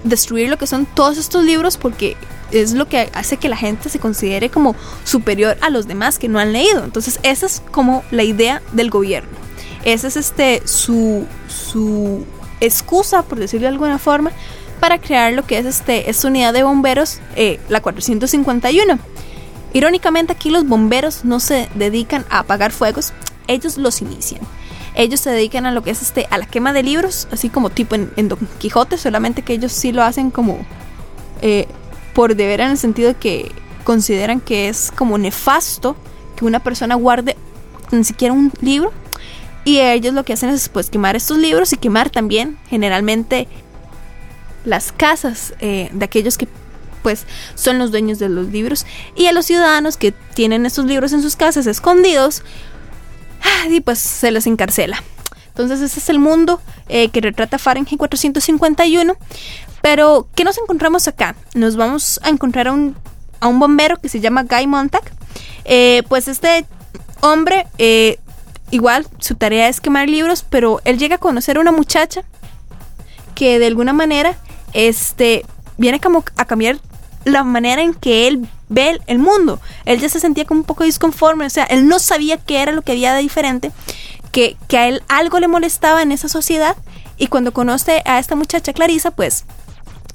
destruir 0.04 0.48
lo 0.48 0.58
que 0.58 0.66
son 0.66 0.86
todos 0.86 1.18
estos 1.18 1.44
libros 1.44 1.76
porque 1.76 2.16
es 2.50 2.72
lo 2.72 2.86
que 2.88 3.10
hace 3.14 3.36
que 3.38 3.48
la 3.48 3.56
gente 3.56 3.88
se 3.88 3.98
considere 3.98 4.50
como 4.50 4.76
superior 5.04 5.56
a 5.60 5.70
los 5.70 5.86
demás 5.86 6.18
que 6.18 6.28
no 6.28 6.38
han 6.38 6.52
leído. 6.52 6.84
Entonces, 6.84 7.18
esa 7.22 7.46
es 7.46 7.62
como 7.70 8.04
la 8.10 8.22
idea 8.22 8.62
del 8.72 8.90
gobierno. 8.90 9.30
Esa 9.84 10.08
es 10.08 10.16
este 10.16 10.62
su, 10.66 11.26
su 11.48 12.24
excusa, 12.60 13.22
por 13.22 13.38
decirlo 13.38 13.66
de 13.66 13.72
alguna 13.72 13.98
forma, 13.98 14.30
para 14.80 14.98
crear 14.98 15.32
lo 15.32 15.44
que 15.44 15.58
es 15.58 15.66
este, 15.66 16.10
esta 16.10 16.28
unidad 16.28 16.52
de 16.52 16.62
bomberos, 16.62 17.20
eh, 17.36 17.58
la 17.68 17.80
451. 17.80 18.98
Irónicamente 19.72 20.32
aquí 20.32 20.50
los 20.50 20.66
bomberos 20.66 21.24
no 21.24 21.40
se 21.40 21.68
dedican 21.74 22.26
a 22.28 22.40
apagar 22.40 22.72
fuegos, 22.72 23.12
ellos 23.46 23.78
los 23.78 24.02
inician. 24.02 24.40
Ellos 24.94 25.20
se 25.20 25.30
dedican 25.30 25.66
a 25.66 25.72
lo 25.72 25.82
que 25.82 25.90
es 25.90 26.02
este, 26.02 26.26
a 26.30 26.38
la 26.38 26.46
quema 26.46 26.72
de 26.72 26.82
libros, 26.82 27.28
así 27.30 27.48
como 27.48 27.70
tipo 27.70 27.94
en, 27.94 28.28
Don 28.28 28.38
Quijote, 28.58 28.98
solamente 28.98 29.42
que 29.42 29.54
ellos 29.54 29.72
sí 29.72 29.92
lo 29.92 30.02
hacen 30.02 30.30
como 30.30 30.58
eh, 31.40 31.66
por 32.14 32.36
deber 32.36 32.60
en 32.60 32.72
el 32.72 32.78
sentido 32.78 33.08
de 33.08 33.14
que 33.14 33.52
consideran 33.84 34.40
que 34.40 34.68
es 34.68 34.92
como 34.94 35.16
nefasto 35.18 35.96
que 36.36 36.44
una 36.44 36.60
persona 36.60 36.94
guarde 36.94 37.36
ni 37.90 38.04
siquiera 38.04 38.34
un 38.34 38.52
libro. 38.60 38.92
Y 39.64 39.78
ellos 39.78 40.12
lo 40.12 40.24
que 40.24 40.32
hacen 40.32 40.50
es 40.50 40.68
pues 40.68 40.90
quemar 40.90 41.14
estos 41.14 41.38
libros 41.38 41.72
y 41.72 41.76
quemar 41.76 42.10
también 42.10 42.58
generalmente 42.68 43.46
las 44.64 44.92
casas 44.92 45.54
eh, 45.60 45.88
de 45.92 46.04
aquellos 46.04 46.36
que 46.36 46.48
pues 47.02 47.26
son 47.54 47.78
los 47.78 47.90
dueños 47.90 48.18
de 48.18 48.28
los 48.28 48.48
libros 48.48 48.86
y 49.16 49.26
a 49.26 49.32
los 49.32 49.46
ciudadanos 49.46 49.96
que 49.96 50.12
tienen 50.12 50.66
estos 50.66 50.86
libros 50.86 51.12
en 51.12 51.22
sus 51.22 51.34
casas 51.36 51.66
escondidos 51.66 52.42
y 53.70 53.80
pues 53.80 53.98
se 53.98 54.30
les 54.30 54.46
encarcela. 54.46 55.02
Entonces 55.48 55.80
ese 55.80 56.00
es 56.00 56.08
el 56.08 56.18
mundo 56.18 56.60
eh, 56.88 57.08
que 57.08 57.20
retrata 57.20 57.58
Fahrenheit 57.58 57.98
451. 57.98 59.16
Pero, 59.82 60.28
¿qué 60.34 60.44
nos 60.44 60.58
encontramos 60.58 61.08
acá? 61.08 61.34
Nos 61.54 61.76
vamos 61.76 62.20
a 62.22 62.30
encontrar 62.30 62.68
a 62.68 62.72
un, 62.72 62.96
a 63.40 63.48
un 63.48 63.58
bombero 63.58 63.98
que 63.98 64.08
se 64.08 64.20
llama 64.20 64.44
Guy 64.44 64.66
Montag. 64.66 65.02
Eh, 65.64 66.02
pues 66.08 66.28
este 66.28 66.64
hombre, 67.20 67.66
eh, 67.78 68.18
igual, 68.70 69.06
su 69.18 69.34
tarea 69.34 69.68
es 69.68 69.80
quemar 69.80 70.08
libros, 70.08 70.44
pero 70.48 70.80
él 70.84 70.98
llega 70.98 71.16
a 71.16 71.18
conocer 71.18 71.56
a 71.56 71.60
una 71.60 71.72
muchacha 71.72 72.22
que 73.34 73.58
de 73.58 73.66
alguna 73.66 73.92
manera 73.92 74.36
este, 74.72 75.44
viene 75.76 76.00
como 76.00 76.24
a 76.36 76.44
cambiar 76.44 76.78
la 77.24 77.44
manera 77.44 77.82
en 77.82 77.94
que 77.94 78.28
él 78.28 78.48
ve 78.72 79.00
el 79.06 79.18
mundo. 79.18 79.60
Él 79.84 80.00
ya 80.00 80.08
se 80.08 80.20
sentía 80.20 80.44
como 80.44 80.60
un 80.60 80.66
poco 80.66 80.84
disconforme, 80.84 81.46
o 81.46 81.50
sea, 81.50 81.64
él 81.64 81.86
no 81.86 81.98
sabía 81.98 82.36
qué 82.38 82.62
era 82.62 82.72
lo 82.72 82.82
que 82.82 82.92
había 82.92 83.14
de 83.14 83.20
diferente, 83.20 83.70
que, 84.32 84.56
que 84.68 84.78
a 84.78 84.88
él 84.88 85.02
algo 85.08 85.38
le 85.40 85.48
molestaba 85.48 86.02
en 86.02 86.12
esa 86.12 86.28
sociedad 86.28 86.76
y 87.16 87.28
cuando 87.28 87.52
conoce 87.52 88.02
a 88.04 88.18
esta 88.18 88.34
muchacha 88.34 88.72
Clarisa, 88.72 89.10
pues 89.10 89.44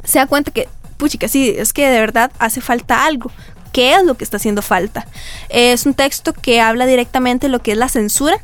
se 0.04 0.20
da 0.20 0.28
cuenta 0.28 0.52
que, 0.52 0.67
puchica, 0.98 1.28
sí, 1.28 1.54
es 1.58 1.74
que 1.74 1.88
de 1.88 2.00
verdad 2.00 2.32
hace 2.39 2.62
falta 2.62 3.06
algo. 3.06 3.32
¿Qué 3.72 3.93
es 3.93 4.04
lo 4.04 4.15
que 4.15 4.24
está 4.24 4.38
haciendo 4.38 4.62
falta? 4.62 5.08
Es 5.50 5.86
un 5.86 5.93
texto 5.93 6.34
que 6.34 6.62
habla 6.62 6.86
directamente 6.86 7.48
de 7.48 7.52
lo 7.52 7.60
que 7.60 7.74
es 7.74 7.78
la 7.78 7.89
censura. 7.89 8.39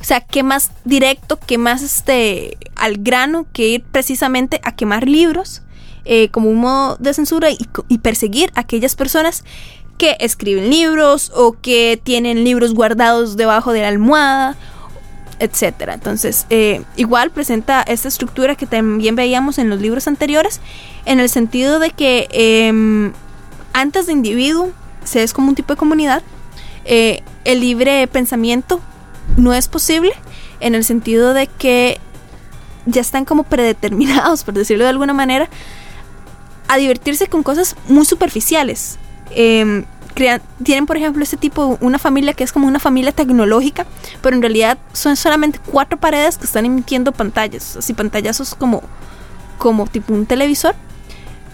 O 0.00 0.04
sea, 0.04 0.20
qué 0.20 0.42
más 0.42 0.70
directo, 0.84 1.38
qué 1.44 1.58
más 1.58 1.82
este 1.82 2.56
al 2.76 2.98
grano 2.98 3.46
que 3.52 3.66
ir 3.68 3.84
precisamente 3.84 4.60
a 4.62 4.76
quemar 4.76 5.08
libros 5.08 5.62
eh, 6.10 6.30
como 6.30 6.48
un 6.48 6.56
modo 6.56 6.96
de 6.96 7.12
censura 7.12 7.50
y, 7.50 7.98
perseguir 7.98 8.50
a 8.54 8.60
aquellas 8.60 8.96
personas 8.96 9.44
que 9.98 10.16
escriben 10.20 10.70
libros 10.70 11.30
o 11.34 11.52
que 11.60 12.00
tienen 12.02 12.44
libros 12.44 12.72
guardados 12.72 13.36
debajo 13.36 13.72
de 13.72 13.82
la 13.82 13.88
almohada 13.88 14.56
etcétera. 15.38 15.92
Entonces, 15.92 16.46
eh, 16.48 16.82
igual 16.96 17.30
presenta 17.30 17.82
esta 17.82 18.08
estructura 18.08 18.54
que 18.54 18.66
también 18.66 19.16
veíamos 19.16 19.58
en 19.58 19.68
los 19.68 19.80
libros 19.80 20.08
anteriores, 20.08 20.60
en 21.04 21.20
el 21.20 21.28
sentido 21.28 21.78
de 21.78 21.90
que 21.90 22.26
em, 22.32 23.12
antes 23.74 24.06
de 24.06 24.14
individuo 24.14 24.72
se 25.04 25.22
es 25.22 25.34
como 25.34 25.50
un 25.50 25.54
tipo 25.54 25.74
de 25.74 25.76
comunidad, 25.76 26.22
eh, 26.86 27.22
el 27.44 27.60
libre 27.60 28.06
pensamiento 28.08 28.80
no 29.36 29.52
es 29.52 29.68
posible, 29.68 30.12
en 30.60 30.74
el 30.74 30.84
sentido 30.84 31.34
de 31.34 31.48
que 31.48 32.00
ya 32.86 33.02
están 33.02 33.26
como 33.26 33.42
predeterminados, 33.44 34.42
por 34.44 34.54
decirlo 34.54 34.84
de 34.84 34.90
alguna 34.90 35.12
manera, 35.12 35.50
a 36.68 36.76
divertirse 36.76 37.26
con 37.28 37.42
cosas 37.42 37.76
muy 37.88 38.04
superficiales. 38.04 38.98
Em, 39.30 39.84
tienen, 40.62 40.86
por 40.86 40.96
ejemplo, 40.96 41.22
este 41.22 41.36
tipo, 41.36 41.78
una 41.80 41.98
familia 41.98 42.32
que 42.32 42.44
es 42.44 42.52
como 42.52 42.66
una 42.66 42.80
familia 42.80 43.12
tecnológica, 43.12 43.86
pero 44.20 44.34
en 44.34 44.42
realidad 44.42 44.78
son 44.92 45.16
solamente 45.16 45.60
cuatro 45.64 45.98
paredes 45.98 46.38
que 46.38 46.44
están 46.44 46.66
emitiendo 46.66 47.12
pantallas, 47.12 47.76
así 47.76 47.94
pantallazos 47.94 48.54
como, 48.54 48.82
como 49.58 49.86
tipo 49.86 50.12
un 50.12 50.26
televisor. 50.26 50.74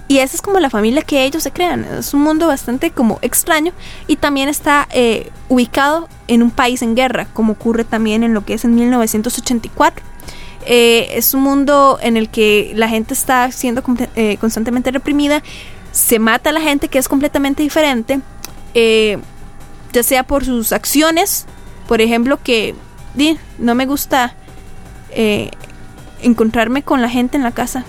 Y 0.07 0.19
esa 0.19 0.37
es 0.37 0.43
como 0.43 0.61
la 0.61 0.69
familia 0.69 1.03
que 1.03 1.25
ellos 1.25 1.43
se 1.43 1.51
crean. 1.51 1.85
Es 1.85 2.13
un 2.13 2.23
mundo 2.23 2.47
bastante 2.47 2.91
como 2.91 3.19
extraño 3.23 3.73
y 4.07 4.17
también 4.17 4.51
está 4.51 4.87
eh, 4.93 5.31
ubicado 5.49 6.09
en 6.29 6.43
un 6.43 6.51
país 6.51 6.83
en 6.83 6.95
guerra, 6.95 7.27
como 7.33 7.55
ocurre 7.55 7.85
también 7.85 8.23
en 8.23 8.35
lo 8.35 8.45
que 8.45 8.55
es 8.55 8.65
en 8.65 8.75
1984. 8.75 10.05
Eh, 10.67 11.09
es 11.11 11.35
un 11.35 11.43
mundo 11.43 11.99
en 12.01 12.17
el 12.17 12.29
que 12.29 12.73
la 12.75 12.89
gente 12.89 13.13
está 13.13 13.51
siendo 13.53 13.83
eh, 14.17 14.37
constantemente 14.39 14.91
reprimida, 14.91 15.43
se 15.93 16.19
mata 16.19 16.51
a 16.51 16.53
la 16.53 16.61
gente 16.61 16.89
que 16.89 16.99
es 16.99 17.09
completamente 17.09 17.63
diferente 17.63 18.21
eh, 18.75 19.19
ya 19.93 20.03
sea 20.03 20.25
por 20.25 20.45
sus 20.45 20.73
acciones, 20.73 21.47
por 21.87 22.01
ejemplo, 22.01 22.41
que 22.43 22.75
no 23.59 23.77
me 23.77 23.87
gusta 23.87 24.35
eh, 25.11 25.51
encontrarme 26.21 26.83
con 26.83 27.01
la 27.01 27.09
gente 27.09 27.37
en 27.37 27.45
la 27.45 27.53
casa 27.53 27.85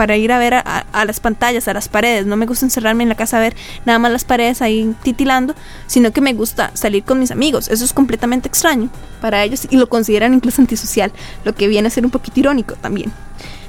para 0.00 0.16
ir 0.16 0.32
a 0.32 0.38
ver 0.38 0.54
a, 0.54 1.04
las 1.04 1.20
pantallas, 1.20 1.68
a 1.68 1.74
las 1.74 1.90
paredes. 1.90 2.24
No 2.24 2.38
me 2.38 2.46
gusta 2.46 2.64
encerrarme 2.64 3.02
en 3.02 3.10
la 3.10 3.16
casa 3.16 3.36
a 3.36 3.40
ver 3.40 3.54
nada 3.84 3.98
más 3.98 4.10
las 4.10 4.24
paredes 4.24 4.62
ahí 4.62 4.94
titilando, 5.02 5.54
sino 5.88 6.10
que 6.10 6.22
me 6.22 6.32
gusta 6.32 6.70
salir 6.72 7.04
con 7.04 7.18
mis 7.18 7.30
amigos. 7.30 7.68
Eso 7.68 7.84
es 7.84 7.92
completamente 7.92 8.48
extraño 8.48 8.88
para 9.20 9.44
ellos 9.44 9.68
y 9.68 9.76
lo 9.76 9.90
consideran 9.90 10.32
incluso 10.32 10.62
antisocial, 10.62 11.12
lo 11.44 11.54
que 11.54 11.68
viene 11.68 11.88
a 11.88 11.90
ser 11.90 12.06
un 12.06 12.10
poquito 12.10 12.40
irónico 12.40 12.76
también. 12.76 13.12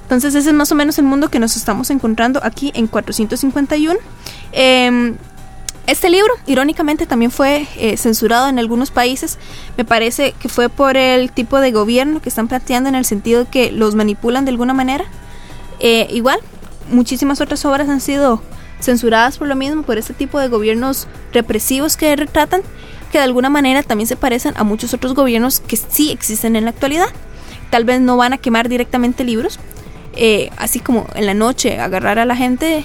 Entonces 0.03 0.33
ese 0.33 0.51
es 0.51 0.55
más 0.55 0.71
o 0.71 0.75
menos 0.75 0.97
el 0.99 1.03
mundo 1.03 1.27
que 1.27 1.37
nos 1.37 1.57
estamos 1.57 1.89
encontrando 1.89 2.39
aquí 2.41 2.71
en 2.75 2.87
451. 2.87 3.99
Eh, 4.53 5.13
este 5.85 6.09
libro, 6.09 6.33
irónicamente, 6.47 7.05
también 7.05 7.31
fue 7.31 7.67
eh, 7.75 7.97
censurado 7.97 8.47
en 8.47 8.57
algunos 8.57 8.89
países. 8.89 9.37
Me 9.75 9.83
parece 9.83 10.33
que 10.39 10.47
fue 10.47 10.69
por 10.69 10.95
el 10.95 11.29
tipo 11.29 11.59
de 11.59 11.73
gobierno 11.73 12.21
que 12.21 12.29
están 12.29 12.47
planteando 12.47 12.87
en 12.87 12.95
el 12.95 13.03
sentido 13.03 13.49
que 13.51 13.73
los 13.73 13.95
manipulan 13.95 14.45
de 14.45 14.51
alguna 14.51 14.73
manera. 14.73 15.03
Eh, 15.83 16.07
igual, 16.11 16.39
muchísimas 16.91 17.41
otras 17.41 17.65
obras 17.65 17.89
han 17.89 18.01
sido 18.01 18.41
censuradas 18.79 19.39
por 19.39 19.47
lo 19.47 19.55
mismo, 19.55 19.81
por 19.81 19.97
este 19.97 20.13
tipo 20.13 20.39
de 20.39 20.47
gobiernos 20.47 21.07
represivos 21.33 21.97
que 21.97 22.15
retratan, 22.15 22.61
que 23.11 23.17
de 23.17 23.23
alguna 23.23 23.49
manera 23.49 23.81
también 23.81 24.07
se 24.07 24.15
parecen 24.15 24.53
a 24.57 24.63
muchos 24.63 24.93
otros 24.93 25.15
gobiernos 25.15 25.59
que 25.59 25.75
sí 25.77 26.11
existen 26.11 26.55
en 26.55 26.65
la 26.65 26.69
actualidad. 26.69 27.07
Tal 27.71 27.83
vez 27.83 27.99
no 27.99 28.15
van 28.15 28.33
a 28.33 28.37
quemar 28.37 28.69
directamente 28.69 29.23
libros, 29.23 29.59
eh, 30.15 30.51
así 30.57 30.79
como 30.79 31.07
en 31.15 31.25
la 31.25 31.33
noche 31.33 31.79
agarrar 31.79 32.19
a 32.19 32.25
la 32.25 32.35
gente, 32.35 32.83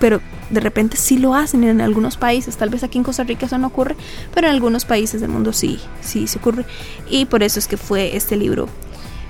pero 0.00 0.20
de 0.50 0.60
repente 0.60 0.96
sí 0.96 1.18
lo 1.18 1.34
hacen 1.34 1.62
en 1.62 1.80
algunos 1.80 2.16
países, 2.16 2.56
tal 2.56 2.68
vez 2.68 2.82
aquí 2.82 2.98
en 2.98 3.04
Costa 3.04 3.22
Rica 3.22 3.46
eso 3.46 3.58
no 3.58 3.68
ocurre, 3.68 3.96
pero 4.34 4.48
en 4.48 4.54
algunos 4.54 4.84
países 4.84 5.20
del 5.20 5.30
mundo 5.30 5.52
sí, 5.52 5.78
sí 6.00 6.26
se 6.26 6.38
ocurre. 6.38 6.64
Y 7.08 7.26
por 7.26 7.44
eso 7.44 7.60
es 7.60 7.68
que 7.68 7.76
fue 7.76 8.16
este 8.16 8.36
libro 8.36 8.68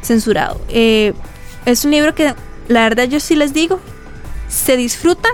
censurado. 0.00 0.58
Eh, 0.70 1.12
es 1.66 1.84
un 1.84 1.90
libro 1.90 2.14
que 2.14 2.34
la 2.68 2.82
verdad 2.82 3.04
yo 3.04 3.20
sí 3.20 3.34
les 3.36 3.52
digo, 3.52 3.80
se 4.48 4.76
disfrutan 4.76 5.32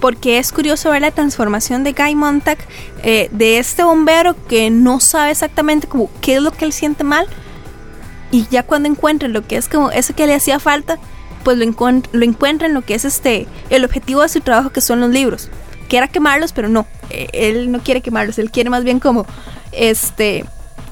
porque 0.00 0.38
es 0.38 0.50
curioso 0.50 0.90
ver 0.90 1.02
la 1.02 1.12
transformación 1.12 1.84
de 1.84 1.92
Guy 1.92 2.16
Montag, 2.16 2.58
eh, 3.04 3.28
de 3.30 3.58
este 3.58 3.84
bombero 3.84 4.34
que 4.48 4.68
no 4.70 4.98
sabe 4.98 5.30
exactamente 5.30 5.86
como 5.86 6.10
qué 6.20 6.34
es 6.34 6.42
lo 6.42 6.50
que 6.50 6.64
él 6.64 6.72
siente 6.72 7.04
mal, 7.04 7.26
y 8.32 8.46
ya 8.50 8.64
cuando 8.64 8.88
encuentra 8.88 9.28
lo 9.28 9.46
que 9.46 9.56
es 9.56 9.68
como 9.68 9.90
eso 9.90 10.14
que 10.14 10.26
le 10.26 10.34
hacía 10.34 10.58
falta, 10.58 10.98
pues 11.44 11.56
lo, 11.58 11.64
lo 11.66 12.24
encuentra 12.24 12.66
en 12.66 12.74
lo 12.74 12.82
que 12.82 12.94
es 12.94 13.04
este 13.04 13.46
el 13.70 13.84
objetivo 13.84 14.22
de 14.22 14.28
su 14.28 14.40
trabajo 14.40 14.70
que 14.70 14.80
son 14.80 15.00
los 15.00 15.10
libros 15.10 15.50
quiera 15.92 16.08
quemarlos, 16.08 16.54
pero 16.54 16.70
no, 16.70 16.86
eh, 17.10 17.28
él 17.34 17.70
no 17.70 17.80
quiere 17.80 18.00
quemarlos, 18.00 18.38
él 18.38 18.50
quiere 18.50 18.70
más 18.70 18.82
bien 18.82 18.98
como, 18.98 19.26
este, 19.72 20.46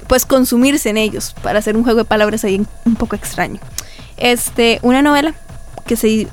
pues 0.09 0.27
consumirse 0.27 0.91
en 0.91 0.99
ellos 0.99 1.35
para 1.43 1.59
hacer 1.59 1.75
un 1.75 1.85
juego 1.85 2.01
de 2.01 2.05
palabras 2.05 2.45
ahí 2.45 2.67
un 2.85 2.97
poco 2.97 3.17
extraño. 3.17 3.61
Este, 4.21 4.79
una 4.83 5.03
novela 5.03 5.35
que 5.87 5.97
se 5.97 6.29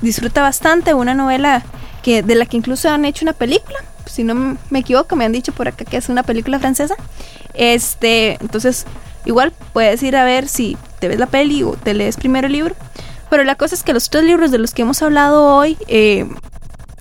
disfruta 0.00 0.40
bastante, 0.40 0.94
una 0.94 1.14
novela 1.14 1.62
que 2.02 2.22
de 2.22 2.34
la 2.34 2.46
que 2.46 2.56
incluso 2.56 2.88
han 2.88 3.04
hecho 3.04 3.24
una 3.24 3.34
película, 3.34 3.78
si 4.06 4.24
no 4.24 4.56
me 4.70 4.78
equivoco, 4.78 5.16
me 5.16 5.24
han 5.24 5.32
dicho 5.32 5.52
por 5.52 5.68
acá 5.68 5.84
que 5.84 5.96
es 5.96 6.08
una 6.08 6.22
película 6.22 6.58
francesa. 6.58 6.94
Este, 7.54 8.38
entonces, 8.40 8.86
igual 9.24 9.52
puedes 9.72 10.02
ir 10.02 10.16
a 10.16 10.24
ver 10.24 10.48
si 10.48 10.76
te 10.98 11.08
ves 11.08 11.18
la 11.18 11.26
peli 11.26 11.62
o 11.62 11.72
te 11.72 11.94
lees 11.94 12.16
primero 12.16 12.46
el 12.46 12.52
libro. 12.52 12.74
Pero 13.30 13.44
la 13.44 13.54
cosa 13.54 13.74
es 13.74 13.82
que 13.82 13.92
los 13.92 14.10
tres 14.10 14.24
libros 14.24 14.50
de 14.50 14.58
los 14.58 14.74
que 14.74 14.82
hemos 14.82 15.02
hablado 15.02 15.44
hoy 15.44 15.78
eh, 15.86 16.26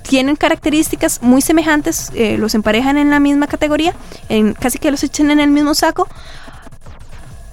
tienen 0.04 0.36
características 0.36 1.22
muy 1.22 1.42
semejantes, 1.42 2.12
eh, 2.14 2.38
los 2.38 2.54
emparejan 2.54 2.98
en 2.98 3.10
la 3.10 3.20
misma 3.20 3.48
categoría, 3.48 3.96
en, 4.30 4.54
casi 4.54 4.78
que 4.78 4.92
los 4.92 5.04
echen 5.04 5.32
en 5.32 5.40
el 5.40 5.50
mismo 5.50 5.74
saco, 5.74 6.08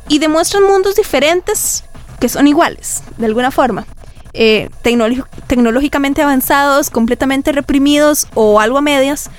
y 0.08 0.18
demuestran 0.18 0.64
mundos 0.64 0.94
diferentes 0.94 1.84
que 2.20 2.28
son 2.28 2.46
iguales, 2.46 3.02
de 3.18 3.26
alguna 3.26 3.50
forma. 3.50 3.86
Eh, 4.32 4.68
tecnológicamente 4.82 6.22
avanzados, 6.22 6.90
completamente 6.90 7.52
reprimidos 7.52 8.28
o 8.34 8.60
algo 8.60 8.78
a 8.78 8.82
medias, 8.82 9.30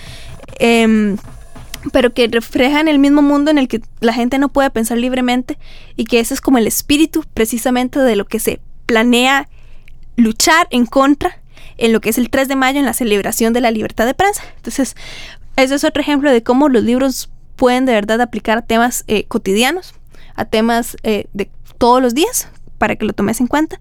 em, 0.59 1.17
pero 1.91 2.13
que 2.13 2.27
reflejan 2.27 2.87
el 2.87 2.97
mismo 2.97 3.21
mundo 3.21 3.51
en 3.51 3.59
el 3.59 3.67
que 3.67 3.81
la 3.99 4.13
gente 4.13 4.39
no 4.39 4.49
puede 4.49 4.71
pensar 4.71 4.97
libremente 4.97 5.57
y 5.95 6.05
que 6.05 6.19
ese 6.19 6.33
es 6.33 6.41
como 6.41 6.57
el 6.57 6.65
espíritu 6.65 7.23
precisamente 7.33 7.99
de 7.99 8.15
lo 8.15 8.25
que 8.25 8.39
se 8.39 8.59
planea 8.87 9.47
luchar 10.15 10.67
en 10.71 10.85
contra 10.87 11.39
en 11.77 11.93
lo 11.93 12.01
que 12.01 12.09
es 12.09 12.17
el 12.17 12.29
3 12.29 12.47
de 12.47 12.55
mayo 12.55 12.79
en 12.79 12.85
la 12.85 12.93
celebración 12.93 13.53
de 13.53 13.61
la 13.61 13.71
libertad 13.71 14.05
de 14.05 14.13
prensa. 14.13 14.43
Entonces, 14.57 14.95
ese 15.55 15.75
es 15.75 15.83
otro 15.83 16.01
ejemplo 16.01 16.31
de 16.31 16.43
cómo 16.43 16.69
los 16.69 16.83
libros 16.83 17.29
pueden 17.55 17.85
de 17.85 17.93
verdad 17.93 18.21
aplicar 18.21 18.65
temas 18.65 19.03
eh, 19.07 19.25
cotidianos, 19.25 19.93
a 20.35 20.45
temas 20.45 20.97
eh, 21.03 21.25
de 21.33 21.49
todos 21.77 22.01
los 22.01 22.13
días, 22.13 22.47
para 22.77 22.95
que 22.95 23.05
lo 23.05 23.13
tomes 23.13 23.41
en 23.41 23.47
cuenta 23.47 23.79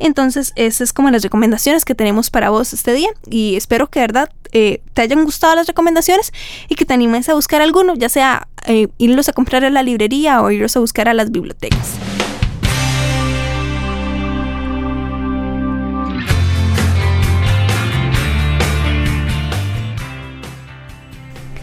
entonces, 0.00 0.52
esas 0.56 0.80
es 0.80 0.92
como 0.94 1.10
las 1.10 1.22
recomendaciones 1.22 1.84
que 1.84 1.94
tenemos 1.94 2.30
para 2.30 2.48
vos 2.48 2.72
este 2.72 2.92
día. 2.94 3.10
Y 3.30 3.54
espero 3.54 3.88
que 3.88 4.00
de 4.00 4.06
verdad 4.06 4.30
eh, 4.50 4.80
te 4.94 5.02
hayan 5.02 5.24
gustado 5.24 5.54
las 5.54 5.66
recomendaciones 5.66 6.32
y 6.68 6.74
que 6.74 6.86
te 6.86 6.94
animes 6.94 7.28
a 7.28 7.34
buscar 7.34 7.60
alguno, 7.60 7.94
ya 7.94 8.08
sea 8.08 8.48
eh, 8.66 8.88
irlos 8.98 9.28
a 9.28 9.32
comprar 9.34 9.62
a 9.64 9.70
la 9.70 9.82
librería 9.82 10.42
o 10.42 10.50
irlos 10.50 10.74
a 10.76 10.80
buscar 10.80 11.08
a 11.08 11.14
las 11.14 11.30
bibliotecas. 11.30 12.09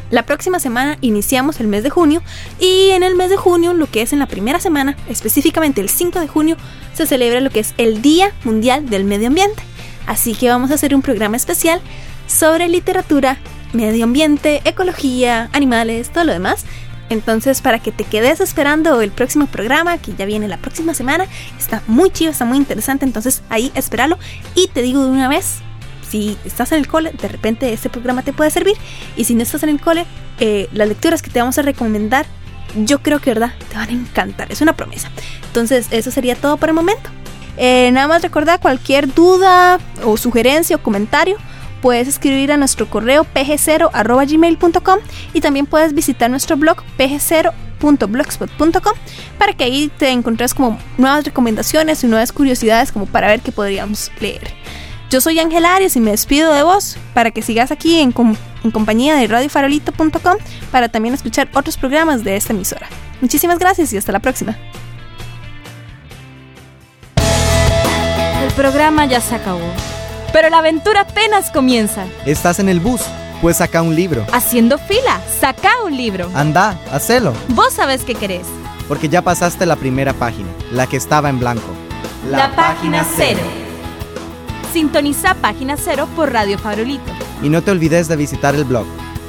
La 0.09 0.23
próxima 0.23 0.59
semana 0.59 0.97
iniciamos 1.01 1.59
el 1.59 1.67
mes 1.67 1.83
de 1.83 1.89
junio 1.89 2.21
y 2.59 2.91
en 2.91 3.03
el 3.03 3.15
mes 3.15 3.29
de 3.29 3.37
junio, 3.37 3.73
lo 3.73 3.87
que 3.87 4.01
es 4.01 4.13
en 4.13 4.19
la 4.19 4.25
primera 4.25 4.59
semana, 4.59 4.95
específicamente 5.09 5.81
el 5.81 5.89
5 5.89 6.19
de 6.19 6.27
junio, 6.27 6.55
se 6.93 7.05
celebra 7.05 7.41
lo 7.41 7.49
que 7.49 7.59
es 7.59 7.73
el 7.77 8.01
Día 8.01 8.31
Mundial 8.43 8.89
del 8.89 9.03
Medio 9.03 9.27
Ambiente. 9.27 9.63
Así 10.05 10.33
que 10.33 10.49
vamos 10.49 10.71
a 10.71 10.75
hacer 10.75 10.95
un 10.95 11.01
programa 11.01 11.35
especial 11.35 11.81
sobre 12.25 12.69
literatura, 12.69 13.37
medio 13.73 14.05
ambiente, 14.05 14.61
ecología, 14.63 15.49
animales, 15.51 16.09
todo 16.09 16.23
lo 16.23 16.33
demás. 16.33 16.65
Entonces, 17.09 17.61
para 17.61 17.79
que 17.79 17.91
te 17.91 18.03
quedes 18.03 18.39
esperando 18.39 19.01
el 19.01 19.11
próximo 19.11 19.47
programa, 19.47 19.97
que 19.97 20.13
ya 20.15 20.25
viene 20.25 20.47
la 20.47 20.57
próxima 20.57 20.93
semana, 20.93 21.25
está 21.57 21.81
muy 21.87 22.09
chido, 22.09 22.31
está 22.31 22.45
muy 22.45 22.57
interesante. 22.57 23.05
Entonces, 23.05 23.43
ahí 23.49 23.71
espéralo. 23.75 24.17
Y 24.55 24.67
te 24.67 24.81
digo 24.81 25.03
de 25.03 25.11
una 25.11 25.29
vez, 25.29 25.59
si 26.09 26.37
estás 26.45 26.71
en 26.71 26.79
el 26.79 26.87
cole, 26.87 27.11
de 27.11 27.27
repente 27.27 27.71
este 27.73 27.89
programa 27.89 28.23
te 28.23 28.33
puede 28.33 28.49
servir. 28.49 28.75
Y 29.15 29.25
si 29.25 29.35
no 29.35 29.43
estás 29.43 29.63
en 29.63 29.69
el 29.69 29.79
cole, 29.79 30.05
eh, 30.39 30.69
las 30.73 30.87
lecturas 30.87 31.21
que 31.21 31.29
te 31.29 31.39
vamos 31.39 31.57
a 31.57 31.61
recomendar, 31.61 32.25
yo 32.75 32.99
creo 32.99 33.19
que, 33.19 33.31
¿verdad? 33.31 33.51
Te 33.69 33.75
van 33.75 33.89
a 33.89 33.93
encantar. 33.93 34.51
Es 34.51 34.61
una 34.61 34.73
promesa. 34.73 35.09
Entonces, 35.47 35.87
eso 35.91 36.11
sería 36.11 36.35
todo 36.35 36.57
por 36.57 36.69
el 36.69 36.75
momento. 36.75 37.09
Eh, 37.57 37.89
nada 37.91 38.07
más 38.07 38.21
recordar 38.21 38.59
cualquier 38.59 39.13
duda 39.13 39.79
o 40.03 40.15
sugerencia 40.17 40.75
o 40.75 40.79
comentario. 40.83 41.37
Puedes 41.81 42.07
escribir 42.07 42.51
a 42.51 42.57
nuestro 42.57 42.89
correo 42.89 43.25
pg0.gmail.com 43.33 44.99
y 45.33 45.41
también 45.41 45.65
puedes 45.65 45.93
visitar 45.93 46.29
nuestro 46.29 46.57
blog 46.57 46.77
pg0.blogspot.com 46.97 48.93
para 49.37 49.53
que 49.53 49.63
ahí 49.63 49.91
te 49.97 50.09
encontres 50.09 50.53
como 50.53 50.79
nuevas 50.97 51.23
recomendaciones 51.23 52.03
y 52.03 52.07
nuevas 52.07 52.31
curiosidades 52.31 52.91
como 52.91 53.05
para 53.05 53.27
ver 53.27 53.41
qué 53.41 53.51
podríamos 53.51 54.11
leer. 54.19 54.53
Yo 55.09 55.21
soy 55.21 55.39
Ángela 55.39 55.73
Arias 55.73 55.95
y 55.95 56.01
me 56.01 56.11
despido 56.11 56.53
de 56.53 56.63
vos 56.63 56.97
para 57.13 57.31
que 57.31 57.41
sigas 57.41 57.71
aquí 57.71 58.01
en, 58.01 58.11
compañía 58.11 59.15
de 59.15 59.25
radiofarolito.com 59.27 60.35
para 60.69 60.89
también 60.89 61.13
escuchar 61.13 61.47
otros 61.53 61.77
programas 61.77 62.25
de 62.25 62.35
esta 62.35 62.51
emisora. 62.51 62.87
Muchísimas 63.21 63.57
gracias 63.57 63.93
y 63.93 63.97
hasta 63.97 64.11
la 64.11 64.19
próxima. 64.19 64.57
El 68.43 68.51
programa 68.53 69.05
ya 69.05 69.21
se 69.21 69.35
acabó, 69.35 69.71
pero 70.33 70.49
la 70.49 70.57
aventura 70.57 71.01
apenas 71.01 71.51
comienza. 71.51 72.05
¿Estás 72.25 72.59
en 72.59 72.67
el 72.67 72.81
bus? 72.81 73.01
Pues 73.41 73.57
saca 73.57 73.81
un 73.81 73.95
libro. 73.95 74.25
Haciendo 74.33 74.77
fila, 74.77 75.21
saca 75.39 75.71
un 75.85 75.95
libro. 75.95 76.29
Anda, 76.33 76.77
hacelo. 76.91 77.33
Vos 77.49 77.73
sabés 77.73 78.03
qué 78.03 78.15
querés. 78.15 78.47
Porque 78.89 79.07
ya 79.07 79.21
pasaste 79.21 79.65
la 79.65 79.75
primera 79.77 80.13
página, 80.13 80.49
la 80.71 80.87
que 80.87 80.97
estaba 80.97 81.29
en 81.29 81.39
blanco. 81.39 81.67
La, 82.29 82.53
página 82.55 83.05
cero. 83.15 83.66
Sintoniza 84.73 85.35
Página 85.35 85.77
Cero 85.77 86.07
por 86.15 86.31
Radio 86.31 86.57
Farolito. 86.57 87.11
Y 87.41 87.49
no 87.49 87.61
te 87.61 87.71
olvides 87.71 88.07
de 88.07 88.15
visitar 88.15 88.55
el 88.55 88.65
blog 88.65 88.85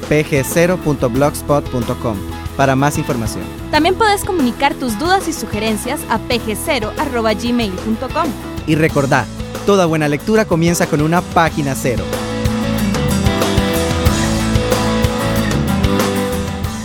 pg0.blogspot.com 0.09 2.17
para 2.57 2.75
más 2.75 2.97
información. 2.97 3.43
También 3.71 3.95
puedes 3.95 4.25
comunicar 4.25 4.73
tus 4.73 4.99
dudas 4.99 5.27
y 5.27 5.33
sugerencias 5.33 6.01
a 6.09 6.19
pg0.gmail.com. 6.19 8.25
Y 8.67 8.75
recordá, 8.75 9.25
toda 9.65 9.85
buena 9.85 10.09
lectura 10.09 10.45
comienza 10.45 10.87
con 10.87 11.01
una 11.01 11.21
página 11.21 11.75
cero. 11.75 12.03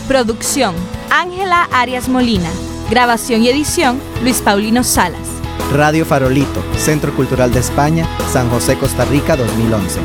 Producción, 0.06 0.74
Ángela 1.10 1.64
Arias 1.72 2.08
Molina. 2.08 2.50
Grabación 2.90 3.42
y 3.42 3.48
edición, 3.48 3.98
Luis 4.22 4.42
Paulino 4.42 4.84
Salas. 4.84 5.33
Radio 5.72 6.04
Farolito, 6.04 6.62
Centro 6.76 7.14
Cultural 7.14 7.52
de 7.52 7.60
España, 7.60 8.08
San 8.32 8.48
José, 8.50 8.76
Costa 8.76 9.04
Rica 9.04 9.36
2011. 9.36 10.00